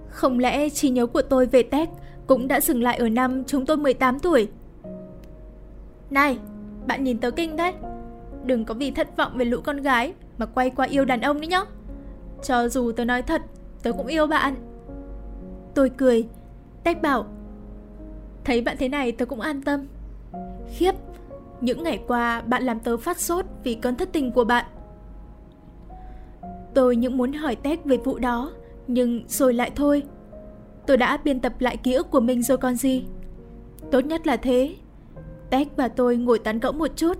Không 0.08 0.38
lẽ 0.38 0.68
trí 0.68 0.90
nhớ 0.90 1.06
của 1.06 1.22
tôi 1.22 1.46
về 1.46 1.62
Tech 1.62 1.88
cũng 2.26 2.48
đã 2.48 2.60
dừng 2.60 2.82
lại 2.82 2.96
ở 2.96 3.08
năm 3.08 3.44
chúng 3.44 3.66
tôi 3.66 3.76
18 3.76 4.18
tuổi? 4.18 4.48
Này, 6.10 6.38
bạn 6.86 7.04
nhìn 7.04 7.18
tớ 7.18 7.30
kinh 7.30 7.56
đấy. 7.56 7.72
Đừng 8.44 8.64
có 8.64 8.74
vì 8.74 8.90
thất 8.90 9.16
vọng 9.16 9.32
về 9.36 9.44
lũ 9.44 9.60
con 9.64 9.76
gái 9.76 10.14
mà 10.38 10.46
quay 10.46 10.70
qua 10.70 10.86
yêu 10.86 11.04
đàn 11.04 11.20
ông 11.20 11.40
đấy 11.40 11.46
nhá. 11.46 11.64
Cho 12.42 12.68
dù 12.68 12.92
tớ 12.92 13.04
nói 13.04 13.22
thật, 13.22 13.42
tớ 13.82 13.92
cũng 13.92 14.06
yêu 14.06 14.26
bạn. 14.26 14.54
Tôi 15.74 15.90
cười, 15.90 16.28
Tech 16.84 17.02
bảo, 17.02 17.26
thấy 18.44 18.60
bạn 18.60 18.76
thế 18.78 18.88
này 18.88 19.12
tớ 19.12 19.24
cũng 19.24 19.40
an 19.40 19.62
tâm. 19.62 19.86
Khiếp, 20.76 20.94
những 21.60 21.82
ngày 21.82 22.00
qua 22.06 22.40
bạn 22.40 22.62
làm 22.62 22.80
tớ 22.80 22.96
phát 22.96 23.20
sốt 23.20 23.44
vì 23.64 23.74
cơn 23.74 23.96
thất 23.96 24.12
tình 24.12 24.32
của 24.32 24.44
bạn. 24.44 24.64
Tôi 26.74 26.96
những 26.96 27.16
muốn 27.16 27.32
hỏi 27.32 27.56
Tech 27.56 27.84
về 27.84 27.96
vụ 27.96 28.18
đó, 28.18 28.52
nhưng 28.86 29.24
rồi 29.28 29.54
lại 29.54 29.70
thôi. 29.76 30.02
Tôi 30.86 30.96
đã 30.96 31.16
biên 31.16 31.40
tập 31.40 31.52
lại 31.58 31.76
ký 31.76 31.92
ức 31.92 32.10
của 32.10 32.20
mình 32.20 32.42
rồi 32.42 32.58
còn 32.58 32.74
gì. 32.76 33.04
Tốt 33.90 34.00
nhất 34.00 34.26
là 34.26 34.36
thế. 34.36 34.74
Tét 35.50 35.68
và 35.76 35.88
tôi 35.88 36.16
ngồi 36.16 36.38
tán 36.38 36.60
gẫu 36.60 36.72
một 36.72 36.90
chút. 36.96 37.18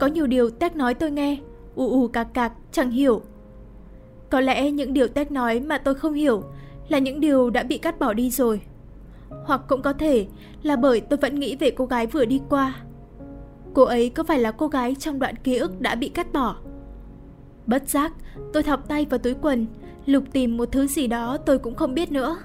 Có 0.00 0.06
nhiều 0.06 0.26
điều 0.26 0.50
Tét 0.50 0.76
nói 0.76 0.94
tôi 0.94 1.10
nghe, 1.10 1.38
ù 1.74 1.90
ù 1.90 2.08
cạc 2.08 2.34
cạc, 2.34 2.52
chẳng 2.72 2.90
hiểu. 2.90 3.22
Có 4.30 4.40
lẽ 4.40 4.70
những 4.70 4.92
điều 4.92 5.08
Tét 5.08 5.32
nói 5.32 5.60
mà 5.60 5.78
tôi 5.78 5.94
không 5.94 6.14
hiểu 6.14 6.42
là 6.88 6.98
những 6.98 7.20
điều 7.20 7.50
đã 7.50 7.62
bị 7.62 7.78
cắt 7.78 7.98
bỏ 7.98 8.12
đi 8.12 8.30
rồi. 8.30 8.60
Hoặc 9.44 9.60
cũng 9.68 9.82
có 9.82 9.92
thể 9.92 10.26
là 10.62 10.76
bởi 10.76 11.00
tôi 11.00 11.16
vẫn 11.16 11.40
nghĩ 11.40 11.56
về 11.56 11.70
cô 11.70 11.86
gái 11.86 12.06
vừa 12.06 12.24
đi 12.24 12.40
qua. 12.48 12.74
Cô 13.74 13.82
ấy 13.82 14.10
có 14.10 14.22
phải 14.22 14.38
là 14.38 14.52
cô 14.52 14.68
gái 14.68 14.94
trong 14.94 15.18
đoạn 15.18 15.36
ký 15.36 15.56
ức 15.56 15.80
đã 15.80 15.94
bị 15.94 16.08
cắt 16.08 16.32
bỏ? 16.32 16.56
Bất 17.66 17.88
giác, 17.88 18.12
tôi 18.52 18.62
thọc 18.62 18.88
tay 18.88 19.06
vào 19.10 19.18
túi 19.18 19.34
quần, 19.34 19.66
lục 20.06 20.24
tìm 20.32 20.56
một 20.56 20.68
thứ 20.72 20.86
gì 20.86 21.06
đó 21.06 21.36
tôi 21.36 21.58
cũng 21.58 21.74
không 21.74 21.94
biết 21.94 22.12
nữa. 22.12 22.36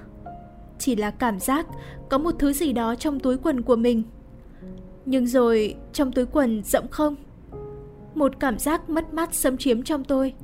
Chỉ 0.78 0.96
là 0.96 1.10
cảm 1.10 1.38
giác 1.38 1.66
có 2.08 2.18
một 2.18 2.34
thứ 2.38 2.52
gì 2.52 2.72
đó 2.72 2.94
trong 2.94 3.20
túi 3.20 3.36
quần 3.36 3.62
của 3.62 3.76
mình. 3.76 4.02
Nhưng 5.06 5.26
rồi 5.26 5.74
trong 5.92 6.12
túi 6.12 6.26
quần 6.26 6.62
rộng 6.64 6.88
không? 6.88 7.16
Một 8.14 8.40
cảm 8.40 8.58
giác 8.58 8.90
mất 8.90 9.14
mát 9.14 9.34
xâm 9.34 9.56
chiếm 9.56 9.82
trong 9.82 10.04
tôi. 10.04 10.34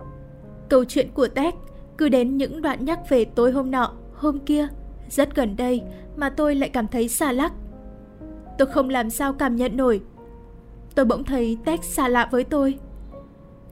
Câu 0.69 0.85
chuyện 0.85 1.09
của 1.15 1.29
Tech 1.29 1.55
cứ 1.99 2.09
đến 2.09 2.37
những 2.37 2.63
đoạn 2.63 2.85
nhắc 2.85 3.01
về 3.09 3.25
tối 3.25 3.53
hôm 3.53 3.71
nọ, 3.71 3.93
hôm 4.15 4.39
kia, 4.39 4.69
rất 5.11 5.37
gần 5.37 5.57
đây 5.57 5.83
mà 6.17 6.31
tôi 6.31 6.55
lại 6.55 6.69
cảm 6.69 6.89
thấy 6.89 7.09
xa 7.09 7.33
lắc. 7.33 7.53
Tôi 8.59 8.69
không 8.69 8.89
làm 8.89 9.11
sao 9.11 9.33
cảm 9.33 9.57
nhận 9.57 9.77
nổi. 9.77 10.01
Tôi 10.95 11.05
bỗng 11.05 11.25
thấy 11.25 11.59
Tech 11.65 11.85
xa 11.85 12.09
lạ 12.09 12.29
với 12.31 12.45
tôi. 12.45 12.79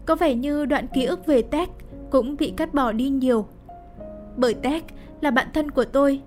Có 0.07 0.17
vẻ 0.17 0.35
như 0.35 0.67
đoạn 0.67 0.87
ký 0.95 1.05
ức 1.05 1.27
về 1.27 1.43
Tech 1.43 1.69
cũng 2.11 2.37
bị 2.37 2.53
cắt 2.57 2.75
bỏ 2.75 2.93
đi 2.93 3.09
nhiều. 3.09 3.47
Bởi 4.37 4.55
Tech 4.55 4.85
là 5.21 5.31
bạn 5.31 5.47
thân 5.55 5.71
của 5.71 5.85
tôi. 5.85 6.23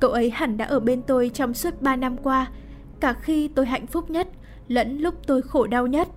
Cậu 0.00 0.10
ấy 0.10 0.30
hẳn 0.30 0.56
đã 0.56 0.64
ở 0.64 0.80
bên 0.80 1.02
tôi 1.02 1.30
trong 1.34 1.54
suốt 1.54 1.82
3 1.82 1.96
năm 1.96 2.16
qua, 2.16 2.50
cả 3.00 3.12
khi 3.12 3.48
tôi 3.48 3.66
hạnh 3.66 3.86
phúc 3.86 4.10
nhất 4.10 4.28
lẫn 4.68 4.98
lúc 4.98 5.14
tôi 5.26 5.42
khổ 5.42 5.66
đau 5.66 5.86
nhất. 5.86 6.08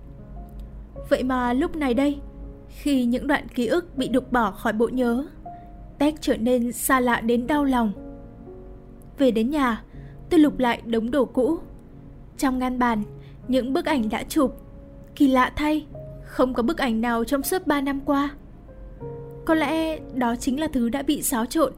Vậy 1.10 1.22
mà 1.22 1.52
lúc 1.52 1.76
này 1.76 1.94
đây, 1.94 2.20
khi 2.68 3.04
những 3.04 3.26
đoạn 3.26 3.48
ký 3.48 3.66
ức 3.66 3.96
bị 3.96 4.08
đục 4.08 4.32
bỏ 4.32 4.50
khỏi 4.50 4.72
bộ 4.72 4.88
nhớ, 4.88 5.26
Tech 5.98 6.14
trở 6.20 6.36
nên 6.36 6.72
xa 6.72 7.00
lạ 7.00 7.20
đến 7.20 7.46
đau 7.46 7.64
lòng. 7.64 7.92
Về 9.18 9.30
đến 9.30 9.50
nhà, 9.50 9.82
tôi 10.30 10.40
lục 10.40 10.58
lại 10.58 10.82
đống 10.86 11.10
đồ 11.10 11.24
cũ. 11.24 11.58
Trong 12.38 12.58
ngăn 12.58 12.78
bàn, 12.78 13.02
những 13.48 13.72
bức 13.72 13.84
ảnh 13.86 14.08
đã 14.08 14.22
chụp. 14.22 14.54
Kỳ 15.16 15.28
lạ 15.28 15.52
thay, 15.56 15.86
không 16.24 16.54
có 16.54 16.62
bức 16.62 16.78
ảnh 16.78 17.00
nào 17.00 17.24
trong 17.24 17.42
suốt 17.42 17.66
3 17.66 17.80
năm 17.80 18.00
qua. 18.00 18.30
Có 19.44 19.54
lẽ 19.54 19.98
đó 20.14 20.36
chính 20.36 20.60
là 20.60 20.68
thứ 20.72 20.88
đã 20.88 21.02
bị 21.02 21.22
xáo 21.22 21.46
trộn. 21.46 21.72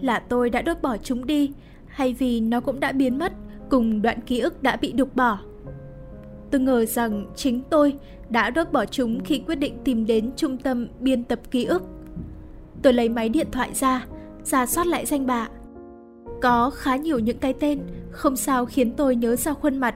Là 0.00 0.18
tôi 0.18 0.50
đã 0.50 0.62
đốt 0.62 0.82
bỏ 0.82 0.96
chúng 0.96 1.26
đi, 1.26 1.52
hay 1.86 2.12
vì 2.12 2.40
nó 2.40 2.60
cũng 2.60 2.80
đã 2.80 2.92
biến 2.92 3.18
mất 3.18 3.32
cùng 3.70 4.02
đoạn 4.02 4.20
ký 4.20 4.40
ức 4.40 4.62
đã 4.62 4.76
bị 4.76 4.92
đục 4.92 5.16
bỏ. 5.16 5.38
Tôi 6.50 6.60
ngờ 6.60 6.84
rằng 6.84 7.26
chính 7.36 7.62
tôi 7.70 7.94
đã 8.30 8.50
đốt 8.50 8.72
bỏ 8.72 8.84
chúng 8.86 9.24
khi 9.24 9.38
quyết 9.46 9.54
định 9.54 9.78
tìm 9.84 10.06
đến 10.06 10.30
trung 10.36 10.56
tâm 10.56 10.88
biên 11.00 11.24
tập 11.24 11.40
ký 11.50 11.64
ức. 11.64 11.82
Tôi 12.82 12.92
lấy 12.92 13.08
máy 13.08 13.28
điện 13.28 13.46
thoại 13.52 13.74
ra, 13.74 14.06
ra 14.44 14.66
soát 14.66 14.86
lại 14.86 15.06
danh 15.06 15.26
bạ. 15.26 15.48
Có 16.40 16.70
khá 16.70 16.96
nhiều 16.96 17.18
những 17.18 17.38
cái 17.38 17.54
tên, 17.60 17.80
không 18.10 18.36
sao 18.36 18.66
khiến 18.66 18.92
tôi 18.96 19.16
nhớ 19.16 19.36
ra 19.36 19.54
khuôn 19.54 19.78
mặt. 19.78 19.94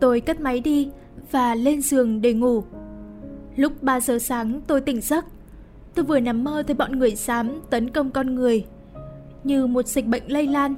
Tôi 0.00 0.20
cất 0.20 0.40
máy 0.40 0.60
đi 0.60 0.88
và 1.30 1.54
lên 1.54 1.82
giường 1.82 2.20
để 2.20 2.32
ngủ. 2.32 2.64
Lúc 3.56 3.82
3 3.82 4.00
giờ 4.00 4.18
sáng 4.18 4.60
tôi 4.66 4.80
tỉnh 4.80 5.00
giấc. 5.00 5.24
Tôi 5.94 6.04
vừa 6.04 6.20
nằm 6.20 6.44
mơ 6.44 6.62
thấy 6.66 6.74
bọn 6.74 6.98
người 6.98 7.16
xám 7.16 7.60
tấn 7.70 7.90
công 7.90 8.10
con 8.10 8.34
người. 8.34 8.66
Như 9.44 9.66
một 9.66 9.86
dịch 9.86 10.06
bệnh 10.06 10.32
lây 10.32 10.46
lan, 10.46 10.74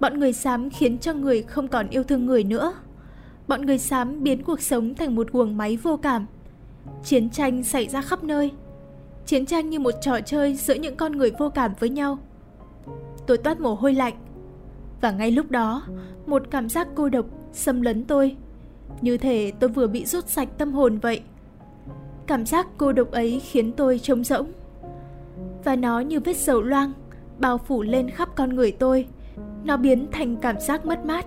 bọn 0.00 0.18
người 0.18 0.32
xám 0.32 0.70
khiến 0.70 0.98
cho 0.98 1.14
người 1.14 1.42
không 1.42 1.68
còn 1.68 1.88
yêu 1.88 2.04
thương 2.04 2.26
người 2.26 2.44
nữa. 2.44 2.74
Bọn 3.48 3.66
người 3.66 3.78
xám 3.78 4.22
biến 4.22 4.42
cuộc 4.42 4.60
sống 4.60 4.94
thành 4.94 5.14
một 5.14 5.32
guồng 5.32 5.56
máy 5.56 5.76
vô 5.76 5.96
cảm. 5.96 6.26
Chiến 7.04 7.30
tranh 7.30 7.62
xảy 7.62 7.88
ra 7.88 8.02
khắp 8.02 8.24
nơi. 8.24 8.50
Chiến 9.26 9.46
tranh 9.46 9.70
như 9.70 9.78
một 9.78 9.94
trò 10.00 10.20
chơi 10.20 10.54
giữa 10.54 10.74
những 10.74 10.96
con 10.96 11.12
người 11.12 11.30
vô 11.38 11.48
cảm 11.48 11.72
với 11.80 11.88
nhau. 11.88 12.18
Tôi 13.26 13.38
toát 13.38 13.60
mồ 13.60 13.74
hôi 13.74 13.94
lạnh. 13.94 14.14
Và 15.00 15.10
ngay 15.10 15.30
lúc 15.30 15.50
đó, 15.50 15.82
một 16.26 16.42
cảm 16.50 16.68
giác 16.68 16.88
cô 16.94 17.08
độc 17.08 17.26
xâm 17.52 17.82
lấn 17.82 18.04
tôi. 18.04 18.36
Như 19.00 19.18
thể 19.18 19.52
tôi 19.60 19.70
vừa 19.70 19.86
bị 19.86 20.04
rút 20.04 20.28
sạch 20.28 20.48
tâm 20.58 20.72
hồn 20.72 20.98
vậy. 20.98 21.20
Cảm 22.26 22.46
giác 22.46 22.66
cô 22.76 22.92
độc 22.92 23.10
ấy 23.10 23.40
khiến 23.40 23.72
tôi 23.72 23.98
trống 23.98 24.24
rỗng. 24.24 24.52
Và 25.64 25.76
nó 25.76 26.00
như 26.00 26.20
vết 26.20 26.36
dầu 26.36 26.62
loang, 26.62 26.92
bao 27.38 27.58
phủ 27.58 27.82
lên 27.82 28.10
khắp 28.10 28.28
con 28.36 28.54
người 28.54 28.72
tôi. 28.72 29.06
Nó 29.64 29.76
biến 29.76 30.06
thành 30.12 30.36
cảm 30.36 30.60
giác 30.60 30.86
mất 30.86 31.04
mát. 31.04 31.26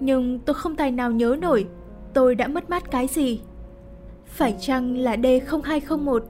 Nhưng 0.00 0.38
tôi 0.38 0.54
không 0.54 0.76
tài 0.76 0.90
nào 0.90 1.10
nhớ 1.10 1.36
nổi 1.40 1.66
tôi 2.16 2.34
đã 2.34 2.48
mất 2.48 2.70
mát 2.70 2.90
cái 2.90 3.06
gì. 3.06 3.40
Phải 4.26 4.56
chăng 4.60 4.96
là 4.96 5.16
D0201? 5.16 6.20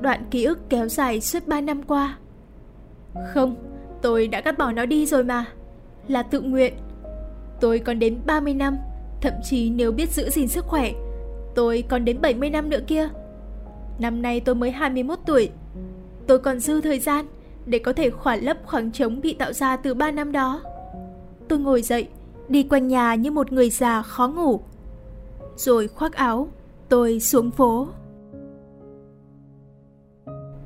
Đoạn 0.00 0.24
ký 0.30 0.44
ức 0.44 0.58
kéo 0.68 0.88
dài 0.88 1.20
suốt 1.20 1.46
3 1.46 1.60
năm 1.60 1.82
qua. 1.82 2.18
Không, 3.26 3.56
tôi 4.02 4.28
đã 4.28 4.40
cắt 4.40 4.58
bỏ 4.58 4.72
nó 4.72 4.86
đi 4.86 5.06
rồi 5.06 5.24
mà. 5.24 5.46
Là 6.08 6.22
tự 6.22 6.40
nguyện. 6.40 6.74
Tôi 7.60 7.78
còn 7.78 7.98
đến 7.98 8.20
30 8.26 8.54
năm, 8.54 8.76
thậm 9.20 9.32
chí 9.44 9.70
nếu 9.70 9.92
biết 9.92 10.10
giữ 10.10 10.30
gìn 10.30 10.48
sức 10.48 10.64
khỏe, 10.64 10.92
tôi 11.54 11.84
còn 11.88 12.04
đến 12.04 12.20
70 12.20 12.50
năm 12.50 12.70
nữa 12.70 12.80
kia. 12.86 13.08
Năm 13.98 14.22
nay 14.22 14.40
tôi 14.40 14.54
mới 14.54 14.70
21 14.70 15.18
tuổi. 15.26 15.50
Tôi 16.26 16.38
còn 16.38 16.60
dư 16.60 16.80
thời 16.80 16.98
gian 16.98 17.26
để 17.66 17.78
có 17.78 17.92
thể 17.92 18.10
khỏa 18.10 18.36
lấp 18.36 18.56
khoảng 18.66 18.92
trống 18.92 19.20
bị 19.20 19.34
tạo 19.34 19.52
ra 19.52 19.76
từ 19.76 19.94
3 19.94 20.10
năm 20.10 20.32
đó. 20.32 20.62
Tôi 21.48 21.58
ngồi 21.58 21.82
dậy, 21.82 22.08
đi 22.48 22.62
quanh 22.62 22.88
nhà 22.88 23.14
như 23.14 23.30
một 23.30 23.52
người 23.52 23.70
già 23.70 24.02
khó 24.02 24.28
ngủ. 24.28 24.60
Rồi 25.56 25.88
khoác 25.88 26.12
áo, 26.12 26.48
tôi 26.88 27.20
xuống 27.20 27.50
phố. 27.50 27.88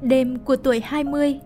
Đêm 0.02 0.38
của 0.38 0.56
tuổi 0.56 0.80
20 0.80 1.40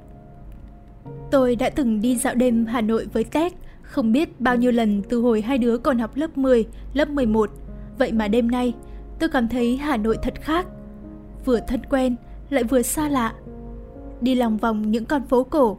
Tôi 1.31 1.57
đã 1.57 1.71
từng 1.71 2.01
đi 2.01 2.17
dạo 2.17 2.35
đêm 2.35 2.67
Hà 2.67 2.81
Nội 2.81 3.07
với 3.13 3.25
tét 3.25 3.53
không 3.83 4.13
biết 4.13 4.41
bao 4.41 4.57
nhiêu 4.57 4.73
lần 4.73 5.03
từ 5.09 5.21
hồi 5.21 5.41
hai 5.41 5.59
đứa 5.59 5.79
còn 5.79 5.99
học 5.99 6.17
lớp 6.17 6.39
10, 6.39 6.65
lớp 6.93 7.09
11. 7.09 7.51
Vậy 7.99 8.13
mà 8.13 8.29
đêm 8.29 8.51
nay, 8.51 8.75
tôi 9.19 9.29
cảm 9.29 9.49
thấy 9.49 9.77
Hà 9.77 9.97
Nội 9.97 10.19
thật 10.23 10.35
khác. 10.41 10.67
Vừa 11.45 11.61
thân 11.69 11.81
quen, 11.91 12.17
lại 12.51 12.65
vừa 12.65 12.83
xa 12.83 13.09
lạ. 13.09 13.35
Đi 14.21 14.35
lòng 14.35 14.57
vòng 14.57 14.91
những 14.91 15.05
con 15.05 15.23
phố 15.27 15.45
cổ, 15.45 15.79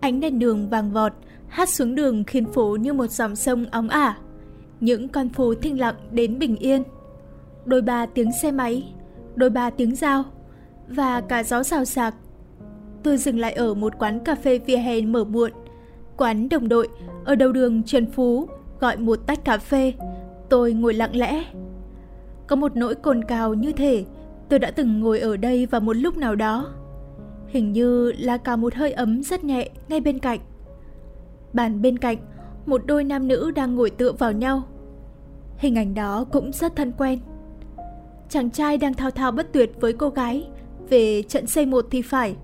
ánh 0.00 0.20
đèn 0.20 0.38
đường 0.38 0.68
vàng 0.68 0.92
vọt, 0.92 1.12
hát 1.48 1.68
xuống 1.68 1.94
đường 1.94 2.24
khiến 2.24 2.44
phố 2.44 2.76
như 2.80 2.92
một 2.92 3.10
dòng 3.10 3.36
sông 3.36 3.64
óng 3.70 3.88
ả. 3.88 4.16
Những 4.80 5.08
con 5.08 5.28
phố 5.28 5.54
thinh 5.54 5.80
lặng 5.80 5.96
đến 6.10 6.38
bình 6.38 6.56
yên. 6.56 6.82
Đôi 7.64 7.82
ba 7.82 8.06
tiếng 8.06 8.30
xe 8.42 8.50
máy, 8.50 8.94
đôi 9.34 9.50
ba 9.50 9.70
tiếng 9.70 9.94
dao 9.94 10.24
và 10.88 11.20
cả 11.20 11.42
gió 11.42 11.62
xào 11.62 11.84
xạc. 11.84 12.14
Tôi 13.02 13.16
dừng 13.16 13.38
lại 13.38 13.52
ở 13.52 13.74
một 13.74 13.98
quán 13.98 14.20
cà 14.24 14.34
phê 14.34 14.58
vỉa 14.58 14.76
hè 14.76 15.00
mở 15.00 15.24
muộn. 15.24 15.50
Quán 16.16 16.48
đồng 16.48 16.68
đội 16.68 16.88
ở 17.24 17.34
đầu 17.34 17.52
đường 17.52 17.82
Trần 17.82 18.06
Phú 18.06 18.48
gọi 18.80 18.96
một 18.96 19.16
tách 19.26 19.44
cà 19.44 19.58
phê. 19.58 19.92
Tôi 20.48 20.72
ngồi 20.72 20.94
lặng 20.94 21.16
lẽ. 21.16 21.44
Có 22.46 22.56
một 22.56 22.76
nỗi 22.76 22.94
cồn 22.94 23.24
cào 23.24 23.54
như 23.54 23.72
thể 23.72 24.04
tôi 24.48 24.58
đã 24.58 24.70
từng 24.70 25.00
ngồi 25.00 25.20
ở 25.20 25.36
đây 25.36 25.66
vào 25.66 25.80
một 25.80 25.96
lúc 25.96 26.16
nào 26.16 26.34
đó. 26.34 26.68
Hình 27.48 27.72
như 27.72 28.12
là 28.12 28.36
cả 28.36 28.56
một 28.56 28.74
hơi 28.74 28.92
ấm 28.92 29.22
rất 29.22 29.44
nhẹ 29.44 29.70
ngay 29.88 30.00
bên 30.00 30.18
cạnh. 30.18 30.40
Bàn 31.52 31.82
bên 31.82 31.98
cạnh, 31.98 32.16
một 32.66 32.86
đôi 32.86 33.04
nam 33.04 33.28
nữ 33.28 33.50
đang 33.50 33.74
ngồi 33.74 33.90
tựa 33.90 34.12
vào 34.12 34.32
nhau. 34.32 34.62
Hình 35.56 35.78
ảnh 35.78 35.94
đó 35.94 36.24
cũng 36.32 36.52
rất 36.52 36.76
thân 36.76 36.92
quen. 36.92 37.18
Chàng 38.28 38.50
trai 38.50 38.78
đang 38.78 38.94
thao 38.94 39.10
thao 39.10 39.32
bất 39.32 39.52
tuyệt 39.52 39.72
với 39.80 39.92
cô 39.92 40.08
gái 40.08 40.46
về 40.88 41.22
trận 41.22 41.46
xây 41.46 41.66
một 41.66 41.86
thì 41.90 42.02
phải. 42.02 42.36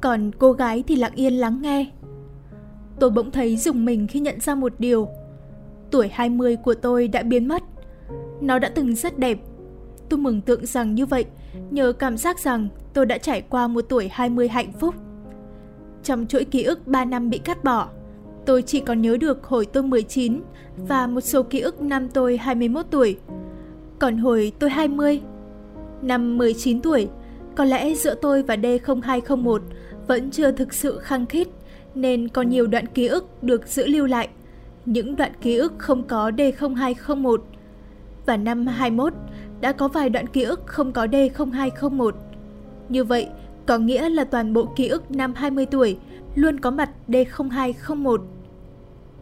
Còn 0.00 0.30
cô 0.38 0.52
gái 0.52 0.84
thì 0.86 0.96
lặng 0.96 1.12
yên 1.14 1.34
lắng 1.34 1.62
nghe. 1.62 1.86
Tôi 3.00 3.10
bỗng 3.10 3.30
thấy 3.30 3.56
dùng 3.56 3.84
mình 3.84 4.06
khi 4.06 4.20
nhận 4.20 4.40
ra 4.40 4.54
một 4.54 4.72
điều. 4.78 5.08
Tuổi 5.90 6.08
20 6.12 6.56
của 6.56 6.74
tôi 6.74 7.08
đã 7.08 7.22
biến 7.22 7.48
mất. 7.48 7.62
Nó 8.40 8.58
đã 8.58 8.68
từng 8.68 8.94
rất 8.94 9.18
đẹp. 9.18 9.38
Tôi 10.08 10.18
mừng 10.18 10.40
tượng 10.40 10.66
rằng 10.66 10.94
như 10.94 11.06
vậy 11.06 11.24
nhờ 11.70 11.92
cảm 11.92 12.16
giác 12.16 12.38
rằng 12.38 12.68
tôi 12.92 13.06
đã 13.06 13.18
trải 13.18 13.42
qua 13.42 13.68
một 13.68 13.84
tuổi 13.88 14.08
20 14.12 14.48
hạnh 14.48 14.72
phúc. 14.72 14.94
Trong 16.02 16.26
chuỗi 16.26 16.44
ký 16.44 16.62
ức 16.62 16.86
3 16.86 17.04
năm 17.04 17.30
bị 17.30 17.38
cắt 17.38 17.64
bỏ, 17.64 17.88
tôi 18.46 18.62
chỉ 18.62 18.80
còn 18.80 19.02
nhớ 19.02 19.16
được 19.20 19.44
hồi 19.44 19.66
tôi 19.66 19.82
19 19.82 20.40
và 20.76 21.06
một 21.06 21.20
số 21.20 21.42
ký 21.42 21.60
ức 21.60 21.80
năm 21.80 22.08
tôi 22.08 22.36
21 22.36 22.86
tuổi. 22.90 23.18
Còn 23.98 24.16
hồi 24.16 24.52
tôi 24.58 24.70
20, 24.70 25.20
năm 26.02 26.38
19 26.38 26.80
tuổi, 26.80 27.08
Có 27.56 27.64
lẽ 27.64 27.94
giữa 27.94 28.14
tôi 28.14 28.42
và 28.42 28.56
D0201 28.56 29.58
vẫn 30.06 30.30
chưa 30.30 30.50
thực 30.50 30.74
sự 30.74 30.98
khăng 30.98 31.26
khít, 31.26 31.48
nên 31.94 32.28
có 32.28 32.42
nhiều 32.42 32.66
đoạn 32.66 32.86
ký 32.86 33.06
ức 33.06 33.42
được 33.42 33.68
giữ 33.68 33.86
lưu 33.86 34.06
lại. 34.06 34.28
Những 34.84 35.16
đoạn 35.16 35.32
ký 35.40 35.56
ức 35.56 35.72
không 35.78 36.02
có 36.02 36.30
D0201. 36.30 37.36
Và 38.26 38.36
năm 38.36 38.66
21 38.66 39.12
đã 39.60 39.72
có 39.72 39.88
vài 39.88 40.10
đoạn 40.10 40.26
ký 40.26 40.42
ức 40.42 40.66
không 40.66 40.92
có 40.92 41.06
D0201. 41.06 42.10
Như 42.88 43.04
vậy, 43.04 43.28
có 43.66 43.78
nghĩa 43.78 44.08
là 44.08 44.24
toàn 44.24 44.52
bộ 44.52 44.68
ký 44.76 44.88
ức 44.88 45.10
năm 45.10 45.34
20 45.36 45.66
tuổi 45.66 45.98
luôn 46.34 46.60
có 46.60 46.70
mặt 46.70 46.90
D0201. 47.08 48.18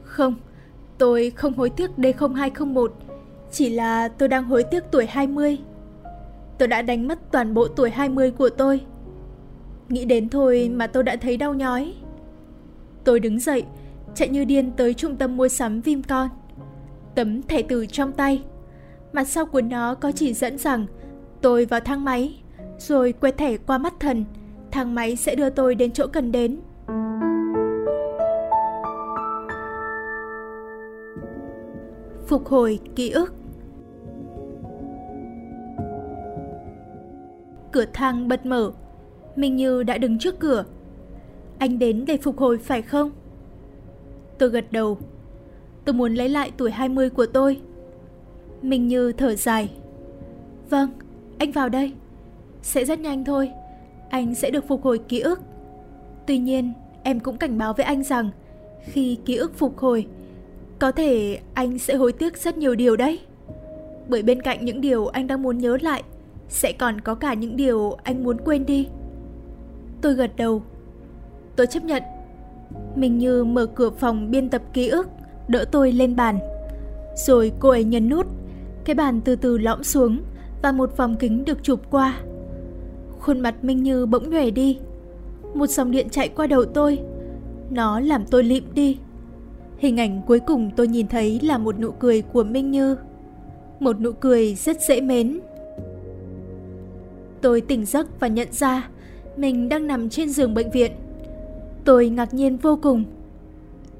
Không, 0.02 0.34
tôi 0.98 1.30
không 1.30 1.54
hối 1.54 1.70
tiếc 1.70 1.90
D0201, 1.96 2.88
chỉ 3.52 3.70
là 3.70 4.08
tôi 4.08 4.28
đang 4.28 4.44
hối 4.44 4.62
tiếc 4.62 4.84
tuổi 4.90 5.06
20. 5.06 5.58
Tôi 6.58 6.68
đã 6.68 6.82
đánh 6.82 7.08
mất 7.08 7.18
toàn 7.32 7.54
bộ 7.54 7.68
tuổi 7.68 7.90
20 7.90 8.30
của 8.30 8.48
tôi. 8.48 8.80
Nghĩ 9.88 10.04
đến 10.04 10.28
thôi 10.28 10.70
mà 10.74 10.86
tôi 10.86 11.02
đã 11.02 11.16
thấy 11.16 11.36
đau 11.36 11.54
nhói. 11.54 11.94
Tôi 13.04 13.20
đứng 13.20 13.40
dậy, 13.40 13.64
chạy 14.14 14.28
như 14.28 14.44
điên 14.44 14.72
tới 14.76 14.94
trung 14.94 15.16
tâm 15.16 15.36
mua 15.36 15.48
sắm 15.48 15.80
Vimcon. 15.80 16.28
Tấm 17.14 17.42
thẻ 17.42 17.62
từ 17.62 17.86
trong 17.86 18.12
tay. 18.12 18.42
Mặt 19.12 19.24
sau 19.24 19.46
của 19.46 19.60
nó 19.60 19.94
có 19.94 20.12
chỉ 20.12 20.34
dẫn 20.34 20.58
rằng 20.58 20.86
tôi 21.40 21.64
vào 21.64 21.80
thang 21.80 22.04
máy, 22.04 22.42
rồi 22.78 23.12
quét 23.12 23.36
thẻ 23.38 23.56
qua 23.56 23.78
mắt 23.78 23.94
thần. 24.00 24.24
Thang 24.70 24.94
máy 24.94 25.16
sẽ 25.16 25.34
đưa 25.34 25.50
tôi 25.50 25.74
đến 25.74 25.90
chỗ 25.90 26.06
cần 26.06 26.32
đến. 26.32 26.60
Phục 32.26 32.46
hồi 32.46 32.78
ký 32.96 33.10
ức 33.10 33.34
Cửa 37.72 37.84
thang 37.92 38.28
bật 38.28 38.46
mở 38.46 38.72
Minh 39.36 39.56
Như 39.56 39.82
đã 39.82 39.98
đứng 39.98 40.18
trước 40.18 40.38
cửa. 40.38 40.64
Anh 41.58 41.78
đến 41.78 42.04
để 42.06 42.16
phục 42.16 42.38
hồi 42.38 42.58
phải 42.58 42.82
không? 42.82 43.10
Tôi 44.38 44.48
gật 44.48 44.72
đầu. 44.72 44.98
Tôi 45.84 45.94
muốn 45.94 46.14
lấy 46.14 46.28
lại 46.28 46.52
tuổi 46.56 46.70
20 46.70 47.10
của 47.10 47.26
tôi. 47.26 47.60
Minh 48.62 48.88
Như 48.88 49.12
thở 49.12 49.34
dài. 49.34 49.70
Vâng, 50.70 50.90
anh 51.38 51.52
vào 51.52 51.68
đây. 51.68 51.92
Sẽ 52.62 52.84
rất 52.84 53.00
nhanh 53.00 53.24
thôi. 53.24 53.50
Anh 54.10 54.34
sẽ 54.34 54.50
được 54.50 54.68
phục 54.68 54.82
hồi 54.82 54.98
ký 54.98 55.20
ức. 55.20 55.40
Tuy 56.26 56.38
nhiên, 56.38 56.72
em 57.02 57.20
cũng 57.20 57.36
cảnh 57.36 57.58
báo 57.58 57.72
với 57.72 57.86
anh 57.86 58.02
rằng 58.02 58.30
Khi 58.84 59.18
ký 59.24 59.36
ức 59.36 59.58
phục 59.58 59.78
hồi 59.78 60.06
Có 60.78 60.92
thể 60.92 61.38
anh 61.54 61.78
sẽ 61.78 61.94
hối 61.94 62.12
tiếc 62.12 62.36
rất 62.36 62.58
nhiều 62.58 62.74
điều 62.74 62.96
đấy. 62.96 63.18
Bởi 64.08 64.22
bên 64.22 64.42
cạnh 64.42 64.64
những 64.64 64.80
điều 64.80 65.06
anh 65.06 65.26
đang 65.26 65.42
muốn 65.42 65.58
nhớ 65.58 65.78
lại 65.80 66.02
Sẽ 66.48 66.72
còn 66.72 67.00
có 67.00 67.14
cả 67.14 67.34
những 67.34 67.56
điều 67.56 67.96
anh 68.02 68.24
muốn 68.24 68.36
quên 68.44 68.66
đi. 68.66 68.88
Tôi 70.04 70.14
gật 70.14 70.36
đầu. 70.36 70.62
Tôi 71.56 71.66
chấp 71.66 71.84
nhận. 71.84 72.02
Mình 72.94 73.18
như 73.18 73.44
mở 73.44 73.66
cửa 73.66 73.90
phòng 73.90 74.30
biên 74.30 74.48
tập 74.48 74.62
ký 74.72 74.88
ức, 74.88 75.08
Đỡ 75.48 75.64
tôi 75.64 75.92
lên 75.92 76.16
bàn. 76.16 76.38
Rồi 77.16 77.52
cô 77.58 77.68
ấy 77.68 77.84
nhấn 77.84 78.08
nút, 78.08 78.26
Cái 78.84 78.94
bàn 78.94 79.20
từ 79.20 79.36
từ 79.36 79.58
lõm 79.58 79.82
xuống 79.82 80.18
Và 80.62 80.72
một 80.72 80.96
vòng 80.96 81.16
kính 81.16 81.44
được 81.44 81.62
chụp 81.62 81.80
qua. 81.90 82.18
Khuôn 83.20 83.40
mặt 83.40 83.64
Minh 83.64 83.82
Như 83.82 84.06
bỗng 84.06 84.30
nhòe 84.30 84.50
đi. 84.50 84.78
Một 85.54 85.66
dòng 85.66 85.90
điện 85.90 86.08
chạy 86.10 86.28
qua 86.28 86.46
đầu 86.46 86.64
tôi. 86.64 86.98
Nó 87.70 88.00
làm 88.00 88.24
tôi 88.30 88.44
lịm 88.44 88.64
đi. 88.74 88.98
Hình 89.78 90.00
ảnh 90.00 90.22
cuối 90.26 90.40
cùng 90.40 90.70
tôi 90.76 90.88
nhìn 90.88 91.08
thấy 91.08 91.40
là 91.42 91.58
một 91.58 91.78
nụ 91.80 91.90
cười 91.90 92.22
của 92.22 92.44
Minh 92.44 92.70
Như. 92.70 92.96
Một 93.80 94.00
nụ 94.00 94.12
cười 94.12 94.54
rất 94.54 94.80
dễ 94.88 95.00
mến. 95.00 95.40
Tôi 97.40 97.60
tỉnh 97.60 97.84
giấc 97.84 98.20
và 98.20 98.28
nhận 98.28 98.48
ra 98.52 98.88
mình 99.36 99.68
đang 99.68 99.86
nằm 99.86 100.08
trên 100.08 100.30
giường 100.30 100.54
bệnh 100.54 100.70
viện. 100.70 100.92
Tôi 101.84 102.08
ngạc 102.08 102.34
nhiên 102.34 102.56
vô 102.56 102.78
cùng. 102.82 103.04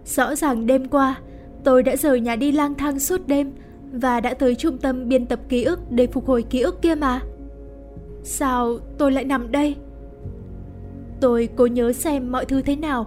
Rõ 0.04 0.34
ràng 0.34 0.66
đêm 0.66 0.88
qua, 0.88 1.18
tôi 1.64 1.82
đã 1.82 1.96
rời 1.96 2.20
nhà 2.20 2.36
đi 2.36 2.52
lang 2.52 2.74
thang 2.74 2.98
suốt 2.98 3.20
đêm 3.26 3.52
và 3.92 4.20
đã 4.20 4.34
tới 4.34 4.54
trung 4.54 4.78
tâm 4.78 5.08
biên 5.08 5.26
tập 5.26 5.40
ký 5.48 5.64
ức 5.64 5.80
để 5.90 6.06
phục 6.06 6.26
hồi 6.26 6.42
ký 6.42 6.60
ức 6.60 6.82
kia 6.82 6.94
mà. 6.94 7.20
Sao 8.22 8.78
tôi 8.98 9.12
lại 9.12 9.24
nằm 9.24 9.52
đây? 9.52 9.76
Tôi 11.20 11.48
cố 11.56 11.66
nhớ 11.66 11.92
xem 11.92 12.32
mọi 12.32 12.44
thứ 12.44 12.62
thế 12.62 12.76
nào. 12.76 13.06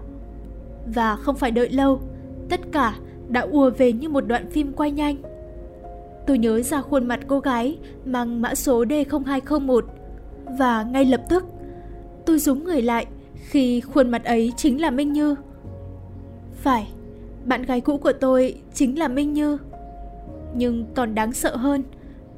Và 0.94 1.16
không 1.16 1.36
phải 1.36 1.52
đợi 1.52 1.70
lâu, 1.70 2.02
tất 2.50 2.60
cả 2.72 2.96
đã 3.30 3.42
ùa 3.42 3.70
về 3.70 3.92
như 3.92 4.10
một 4.10 4.28
đoạn 4.28 4.50
phim 4.52 4.74
quay 4.74 4.92
nhanh. 4.92 5.16
Tôi 6.28 6.38
nhớ 6.38 6.62
ra 6.62 6.82
khuôn 6.82 7.08
mặt 7.08 7.20
cô 7.28 7.40
gái 7.40 7.78
mang 8.06 8.42
mã 8.42 8.56
số 8.56 8.84
D0201 8.84 9.82
và 10.60 10.84
ngay 10.84 11.06
lập 11.06 11.22
tức 11.30 11.44
tôi 12.28 12.40
rúm 12.40 12.64
người 12.64 12.82
lại 12.82 13.06
khi 13.36 13.82
khuôn 13.82 14.10
mặt 14.10 14.24
ấy 14.24 14.54
chính 14.58 14.82
là 14.82 14.92
Minh 14.92 15.14
Như. 15.14 15.36
Phải, 16.54 16.88
bạn 17.46 17.64
gái 17.64 17.82
cũ 17.82 17.98
của 17.98 18.14
tôi 18.14 18.62
chính 18.74 19.00
là 19.00 19.08
Minh 19.08 19.34
Như. 19.34 19.58
Nhưng 20.56 20.86
còn 20.96 21.16
đáng 21.16 21.34
sợ 21.34 21.56
hơn, 21.56 21.84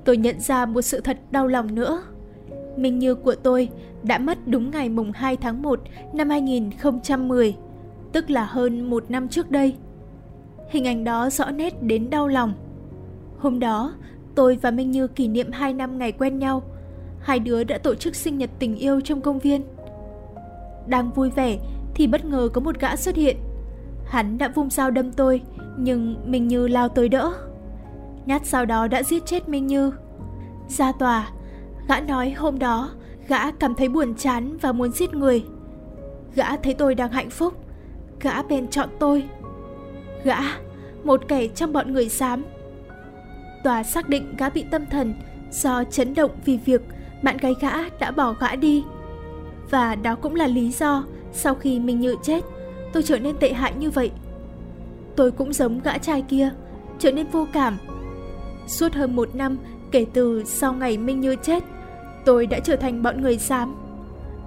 tôi 0.06 0.18
nhận 0.18 0.40
ra 0.40 0.66
một 0.66 0.82
sự 0.82 1.02
thật 1.02 1.18
đau 1.32 1.48
lòng 1.48 1.76
nữa. 1.76 2.04
Minh 2.78 3.00
Như 3.00 3.16
của 3.16 3.36
tôi 3.36 3.70
đã 4.04 4.18
mất 4.18 4.48
đúng 4.48 4.72
ngày 4.72 4.90
mùng 4.90 5.12
2 5.12 5.38
tháng 5.38 5.62
1 5.62 5.82
năm 6.14 6.30
2010, 6.30 7.56
tức 8.12 8.30
là 8.30 8.44
hơn 8.44 8.90
một 8.90 9.12
năm 9.12 9.28
trước 9.28 9.52
đây. 9.52 9.76
Hình 10.70 10.88
ảnh 10.88 11.04
đó 11.04 11.30
rõ 11.30 11.52
nét 11.52 11.84
đến 11.84 12.10
đau 12.10 12.28
lòng. 12.28 12.54
Hôm 13.38 13.60
đó, 13.60 13.94
tôi 14.36 14.58
và 14.62 14.72
Minh 14.72 14.92
Như 14.92 15.08
kỷ 15.08 15.28
niệm 15.28 15.52
2 15.52 15.74
năm 15.74 15.98
ngày 15.98 16.12
quen 16.12 16.40
nhau. 16.40 16.64
Hai 17.20 17.40
đứa 17.40 17.64
đã 17.64 17.78
tổ 17.78 17.96
chức 17.96 18.16
sinh 18.16 18.38
nhật 18.38 18.50
tình 18.60 18.76
yêu 18.76 19.02
trong 19.02 19.22
công 19.22 19.40
viên. 19.40 19.62
Đang 20.90 21.12
vui 21.12 21.30
vẻ 21.30 21.58
thì 21.96 22.08
bất 22.08 22.26
ngờ 22.26 22.50
có 22.54 22.62
một 22.62 22.80
gã 22.80 22.96
xuất 22.96 23.16
hiện. 23.16 23.38
Hắn 24.06 24.38
đã 24.38 24.48
vung 24.56 24.70
dao 24.70 24.92
đâm 24.92 25.12
tôi, 25.12 25.42
nhưng 25.78 26.32
Minh 26.32 26.48
Như 26.48 26.68
lao 26.68 26.90
tới 26.90 27.10
đỡ. 27.10 27.32
Nhát 28.26 28.46
sau 28.46 28.66
đó 28.66 28.88
đã 28.88 29.04
giết 29.04 29.26
chết 29.26 29.50
Minh 29.50 29.68
Như. 29.68 29.92
Ra 30.68 30.92
tòa, 30.92 31.30
gã 31.88 32.00
nói 32.00 32.32
hôm 32.32 32.60
đó 32.60 32.90
gã 33.30 33.52
cảm 33.52 33.76
thấy 33.76 33.90
buồn 33.90 34.16
chán 34.16 34.58
và 34.62 34.72
muốn 34.72 34.92
giết 34.92 35.14
người. 35.14 35.46
Gã 36.36 36.56
thấy 36.56 36.74
tôi 36.74 36.96
đang 36.96 37.12
hạnh 37.12 37.30
phúc, 37.30 37.54
gã 38.22 38.44
bèn 38.44 38.68
chọn 38.68 38.90
tôi. 39.00 39.24
Gã, 40.24 40.38
một 41.04 41.22
kẻ 41.28 41.48
trong 41.48 41.74
bọn 41.74 41.94
người 41.94 42.10
xám. 42.10 42.44
Tòa 43.64 43.84
xác 43.84 44.10
định 44.10 44.36
gã 44.38 44.50
bị 44.50 44.66
tâm 44.72 44.86
thần 44.86 45.14
do 45.52 45.84
chấn 45.84 46.14
động 46.14 46.32
vì 46.46 46.58
việc 46.58 46.82
bạn 47.24 47.38
gái 47.38 47.56
gã 47.62 47.90
đã 48.00 48.12
bỏ 48.12 48.34
gã 48.34 48.56
đi. 48.56 48.84
Và 49.70 49.96
đó 49.96 50.16
cũng 50.16 50.36
là 50.36 50.48
lý 50.48 50.72
do 50.72 51.04
sau 51.32 51.56
khi 51.56 51.80
Minh 51.80 52.00
Như 52.00 52.16
chết, 52.24 52.44
tôi 52.94 53.04
trở 53.04 53.20
nên 53.20 53.38
tệ 53.38 53.54
hại 53.54 53.74
như 53.80 53.90
vậy. 53.90 54.12
Tôi 55.16 55.32
cũng 55.32 55.54
giống 55.54 55.80
gã 55.80 55.98
trai 55.98 56.22
kia, 56.22 56.50
trở 57.00 57.12
nên 57.12 57.28
vô 57.28 57.48
cảm. 57.54 57.78
Suốt 58.68 58.94
hơn 58.94 59.16
một 59.16 59.36
năm 59.36 59.58
kể 59.92 60.06
từ 60.14 60.44
sau 60.46 60.74
ngày 60.74 60.98
Minh 60.98 61.22
Như 61.22 61.36
chết, 61.36 61.64
tôi 62.26 62.48
đã 62.48 62.60
trở 62.60 62.76
thành 62.76 63.04
bọn 63.04 63.22
người 63.22 63.38
xám. 63.38 63.76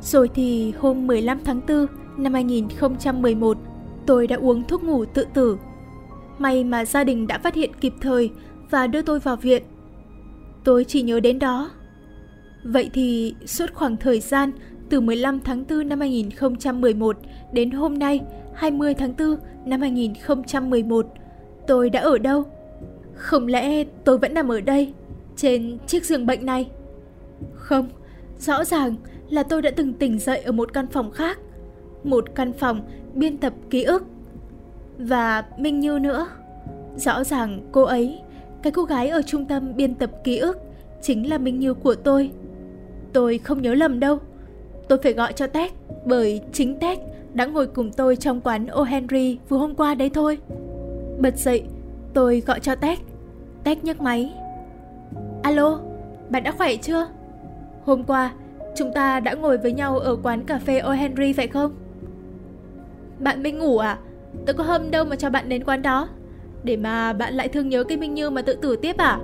Rồi 0.02 0.28
thì 0.34 0.72
hôm 0.78 1.06
15 1.06 1.38
tháng 1.44 1.60
4 1.68 1.86
năm 2.16 2.34
2011, 2.34 3.58
tôi 4.06 4.26
đã 4.26 4.36
uống 4.36 4.62
thuốc 4.62 4.84
ngủ 4.84 5.04
tự 5.04 5.26
tử. 5.34 5.56
May 6.38 6.64
mà 6.64 6.84
gia 6.84 7.04
đình 7.04 7.26
đã 7.26 7.38
phát 7.38 7.54
hiện 7.54 7.70
kịp 7.80 7.92
thời 8.00 8.30
và 8.70 8.86
đưa 8.86 9.02
tôi 9.02 9.20
vào 9.20 9.36
viện. 9.36 9.62
Tôi 10.64 10.84
chỉ 10.84 11.02
nhớ 11.02 11.20
đến 11.20 11.38
đó. 11.38 11.70
Vậy 12.64 12.90
thì 12.92 13.34
suốt 13.46 13.74
khoảng 13.74 13.96
thời 13.96 14.20
gian 14.20 14.52
từ 14.92 15.00
15 15.00 15.40
tháng 15.40 15.64
4 15.68 15.88
năm 15.88 16.00
2011 16.00 17.16
đến 17.52 17.70
hôm 17.70 17.98
nay 17.98 18.20
20 18.54 18.94
tháng 18.94 19.14
4 19.18 19.36
năm 19.64 19.80
2011, 19.80 21.06
tôi 21.66 21.90
đã 21.90 22.00
ở 22.00 22.18
đâu? 22.18 22.44
Không 23.14 23.46
lẽ 23.46 23.84
tôi 24.04 24.18
vẫn 24.18 24.34
nằm 24.34 24.48
ở 24.48 24.60
đây, 24.60 24.92
trên 25.36 25.78
chiếc 25.86 26.04
giường 26.04 26.26
bệnh 26.26 26.46
này? 26.46 26.70
Không, 27.54 27.88
rõ 28.38 28.64
ràng 28.64 28.94
là 29.28 29.42
tôi 29.42 29.62
đã 29.62 29.70
từng 29.76 29.94
tỉnh 29.94 30.18
dậy 30.18 30.38
ở 30.38 30.52
một 30.52 30.72
căn 30.72 30.86
phòng 30.86 31.10
khác, 31.10 31.38
một 32.04 32.24
căn 32.34 32.52
phòng 32.52 32.80
biên 33.14 33.36
tập 33.36 33.52
ký 33.70 33.82
ức. 33.82 34.04
Và 34.98 35.44
Minh 35.58 35.80
Như 35.80 35.98
nữa. 35.98 36.26
Rõ 36.96 37.24
ràng 37.24 37.68
cô 37.72 37.82
ấy, 37.82 38.18
cái 38.62 38.72
cô 38.72 38.84
gái 38.84 39.08
ở 39.08 39.22
trung 39.22 39.44
tâm 39.44 39.76
biên 39.76 39.94
tập 39.94 40.10
ký 40.24 40.38
ức, 40.38 40.58
chính 41.02 41.30
là 41.30 41.38
Minh 41.38 41.58
Như 41.58 41.74
của 41.74 41.94
tôi. 41.94 42.30
Tôi 43.12 43.38
không 43.38 43.62
nhớ 43.62 43.74
lầm 43.74 44.00
đâu. 44.00 44.18
Tôi 44.92 44.98
phải 45.02 45.12
gọi 45.12 45.32
cho 45.32 45.46
Tech 45.46 45.72
bởi 46.04 46.40
chính 46.52 46.78
Tech 46.78 46.98
đã 47.34 47.46
ngồi 47.46 47.66
cùng 47.66 47.92
tôi 47.92 48.16
trong 48.16 48.40
quán 48.40 48.66
O 48.66 48.82
Henry 48.82 49.38
vừa 49.48 49.58
hôm 49.58 49.74
qua 49.74 49.94
đấy 49.94 50.10
thôi. 50.14 50.38
Bật 51.18 51.38
dậy, 51.38 51.64
tôi 52.14 52.42
gọi 52.46 52.60
cho 52.60 52.74
Tech. 52.74 52.98
Tech 53.64 53.84
nhấc 53.84 54.00
máy. 54.00 54.34
Alo, 55.42 55.80
bạn 56.28 56.42
đã 56.42 56.52
khỏe 56.52 56.76
chưa? 56.76 57.06
Hôm 57.84 58.04
qua, 58.04 58.32
chúng 58.76 58.92
ta 58.92 59.20
đã 59.20 59.34
ngồi 59.34 59.58
với 59.58 59.72
nhau 59.72 59.98
ở 59.98 60.16
quán 60.22 60.44
cà 60.44 60.58
phê 60.58 60.78
O 60.78 60.92
Henry 60.92 61.32
phải 61.32 61.48
không? 61.48 61.72
Bạn 63.18 63.42
Minh 63.42 63.58
ngủ 63.58 63.78
à? 63.78 63.98
Tôi 64.46 64.54
có 64.54 64.64
hôm 64.64 64.90
đâu 64.90 65.04
mà 65.04 65.16
cho 65.16 65.30
bạn 65.30 65.48
đến 65.48 65.64
quán 65.64 65.82
đó. 65.82 66.08
Để 66.64 66.76
mà 66.76 67.12
bạn 67.12 67.34
lại 67.34 67.48
thương 67.48 67.68
nhớ 67.68 67.84
cái 67.84 67.98
Minh 67.98 68.14
Như 68.14 68.30
mà 68.30 68.42
tự 68.42 68.54
tử 68.54 68.76
tiếp 68.76 68.96
à? 68.96 69.20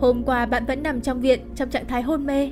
Hôm 0.00 0.22
qua 0.26 0.46
bạn 0.46 0.64
vẫn 0.64 0.82
nằm 0.82 1.00
trong 1.00 1.20
viện 1.20 1.40
trong 1.54 1.70
trạng 1.70 1.86
thái 1.86 2.02
hôn 2.02 2.26
mê. 2.26 2.50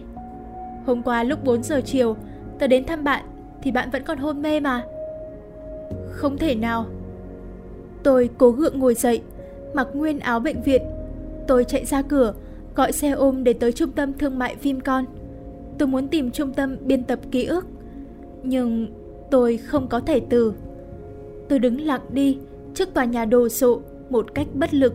Hôm 0.87 1.03
qua 1.03 1.23
lúc 1.23 1.45
4 1.45 1.63
giờ 1.63 1.81
chiều, 1.85 2.17
tớ 2.59 2.67
đến 2.67 2.85
thăm 2.85 3.05
bạn 3.05 3.25
thì 3.63 3.71
bạn 3.71 3.91
vẫn 3.91 4.03
còn 4.05 4.19
hôn 4.19 4.43
mê 4.43 4.61
mà. 4.61 4.85
Không 6.11 6.39
thể 6.39 6.55
nào. 6.55 6.87
Tôi 8.03 8.31
cố 8.39 8.51
gượng 8.51 8.79
ngồi 8.79 8.95
dậy, 8.95 9.23
mặc 9.75 9.89
nguyên 9.95 10.19
áo 10.19 10.41
bệnh 10.41 10.63
viện. 10.63 10.83
Tôi 11.47 11.65
chạy 11.65 11.85
ra 11.85 12.03
cửa, 12.03 12.35
gọi 12.75 12.93
xe 12.93 13.11
ôm 13.11 13.45
để 13.45 13.53
tới 13.53 13.73
trung 13.73 13.93
tâm 13.93 14.13
thương 14.13 14.39
mại 14.39 14.57
Vincon. 14.57 15.05
Tôi 15.79 15.89
muốn 15.89 16.09
tìm 16.09 16.31
trung 16.31 16.53
tâm 16.53 16.77
biên 16.81 17.05
tập 17.05 17.19
ký 17.31 17.45
ức. 17.45 17.67
Nhưng 18.43 18.87
tôi 19.31 19.57
không 19.57 19.89
có 19.89 20.01
thể 20.01 20.21
từ. 20.31 20.53
Tôi 21.49 21.59
đứng 21.59 21.81
lặng 21.81 22.01
đi 22.11 22.39
trước 22.75 22.95
tòa 22.95 23.05
nhà 23.05 23.25
đồ 23.25 23.49
sộ 23.49 23.81
một 24.11 24.35
cách 24.35 24.47
bất 24.55 24.75
lực. 24.75 24.95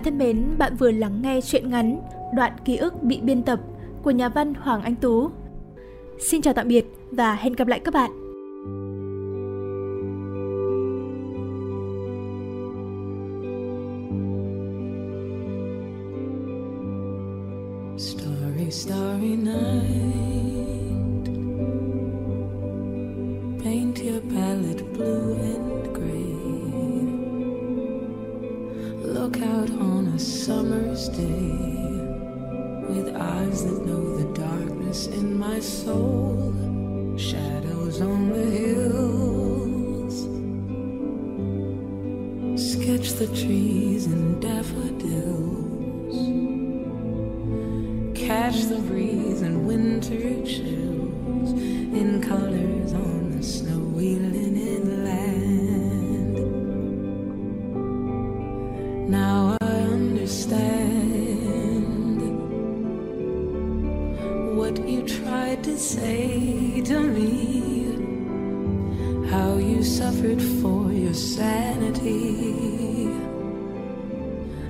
Bạn 0.00 0.04
thân 0.04 0.18
mến, 0.18 0.58
bạn 0.58 0.76
vừa 0.76 0.90
lắng 0.90 1.22
nghe 1.22 1.40
chuyện 1.40 1.70
ngắn 1.70 2.00
Đoạn 2.34 2.52
ký 2.64 2.76
ức 2.76 3.02
bị 3.02 3.20
biên 3.20 3.42
tập 3.42 3.60
của 4.02 4.10
nhà 4.10 4.28
văn 4.28 4.54
Hoàng 4.54 4.82
Anh 4.82 4.96
Tú. 4.96 5.30
Xin 6.18 6.42
chào 6.42 6.54
tạm 6.54 6.68
biệt 6.68 6.86
và 7.10 7.34
hẹn 7.34 7.52
gặp 7.52 7.68
lại 7.68 7.80
các 7.80 7.94
bạn. 7.94 8.29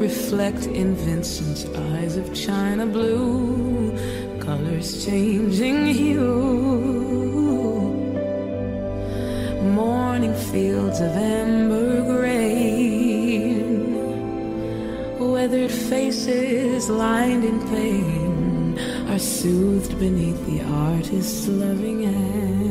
reflect 0.00 0.66
in 0.66 0.94
Vincent's 0.94 1.66
eyes 1.92 2.16
of 2.16 2.34
china 2.34 2.86
blue. 2.86 3.92
Colors 4.40 5.04
changing 5.04 5.86
hue. 5.86 6.20
Morning 9.62 10.34
fields 10.34 11.00
of 11.00 11.12
amber 11.12 12.02
grain 12.16 12.80
weathered 15.18 15.70
faces 15.70 16.88
lined 16.88 17.44
in 17.44 17.58
pain 17.68 18.78
are 19.08 19.18
soothed 19.18 19.98
beneath 19.98 20.40
the 20.46 20.60
artist's 20.62 21.46
loving 21.48 22.02
hand. 22.02 22.69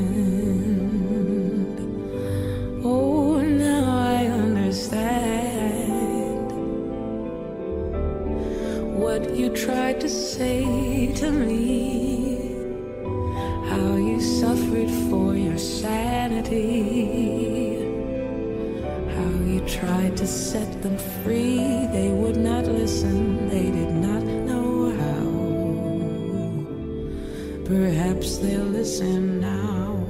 How 16.50 16.56
you 19.46 19.62
tried 19.68 20.18
to 20.18 20.26
set 20.26 20.82
them 20.82 20.98
free, 21.24 21.86
they 21.94 22.10
would 22.10 22.38
not 22.38 22.66
listen, 22.66 23.48
they 23.50 23.70
did 23.70 23.92
not 23.92 24.24
know 24.24 24.90
how. 25.02 25.26
Perhaps 27.66 28.38
they'll 28.40 28.64
listen 28.64 29.40
now, 29.40 30.04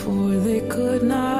for 0.00 0.36
they 0.40 0.60
could 0.68 1.04
not 1.04 1.31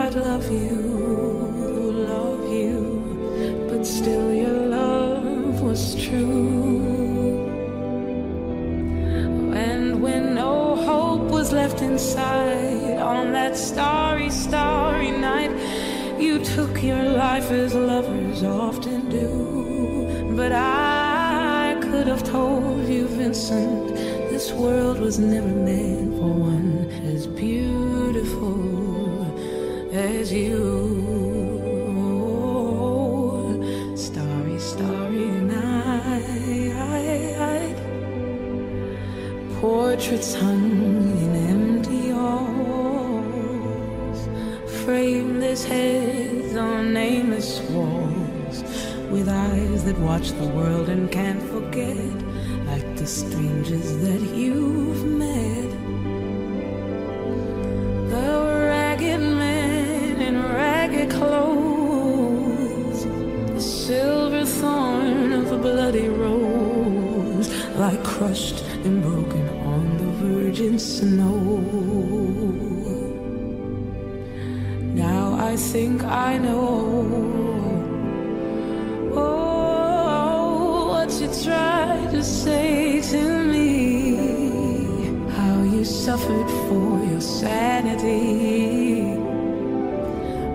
often 18.44 19.08
do. 19.08 20.34
But 20.36 20.52
I 20.52 21.78
could 21.82 22.06
have 22.06 22.24
told 22.24 22.88
you, 22.88 23.06
Vincent, 23.06 23.94
this 24.30 24.52
world 24.52 24.98
was 24.98 25.18
never 25.18 25.48
with 49.12 49.28
eyes 49.28 49.84
that 49.84 49.98
watch 49.98 50.30
the 50.30 50.46
world 50.46 50.88
and 50.88 51.12
can't 51.12 51.42
forget, 51.42 51.96
like 52.66 52.96
the 52.96 53.06
strangers 53.06 53.98
that 53.98 54.20
you've 54.34 55.04
met. 55.04 55.70
The 58.08 58.30
ragged 58.70 59.20
men 59.20 60.18
in 60.18 60.42
ragged 60.42 61.10
clothes, 61.10 63.04
the 63.54 63.60
silver 63.60 64.46
thorn 64.46 65.32
of 65.34 65.52
a 65.52 65.58
bloody 65.58 66.08
rose, 66.08 67.50
like 67.76 68.02
crushed 68.02 68.64
and 68.86 69.02
broken 69.02 69.46
on 69.74 69.98
the 69.98 70.10
virgin 70.24 70.78
snow. 70.78 71.60
Now 74.94 75.34
I 75.34 75.56
think 75.56 76.02
I 76.02 76.38
know. 76.38 76.91
Say 82.22 83.00
to 83.00 83.44
me. 83.44 84.14
How 85.30 85.62
you 85.64 85.84
suffered 85.84 86.48
for 86.68 87.04
your 87.10 87.20
sanity. 87.20 89.10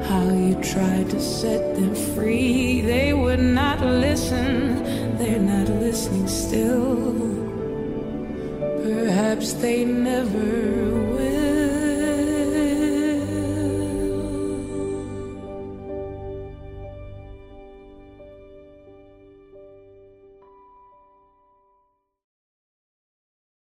How 0.08 0.24
you 0.34 0.56
tried 0.64 1.10
to 1.10 1.20
set 1.20 1.76
them 1.76 1.94
free. 2.16 2.80
They 2.80 3.12
would 3.14 3.42
not 3.42 3.82
listen, 3.82 5.18
they're 5.18 5.40
not 5.40 5.68
listening 5.68 6.30
still. 6.30 7.12
Perhaps 8.84 9.54
they 9.54 9.84
never 9.84 10.97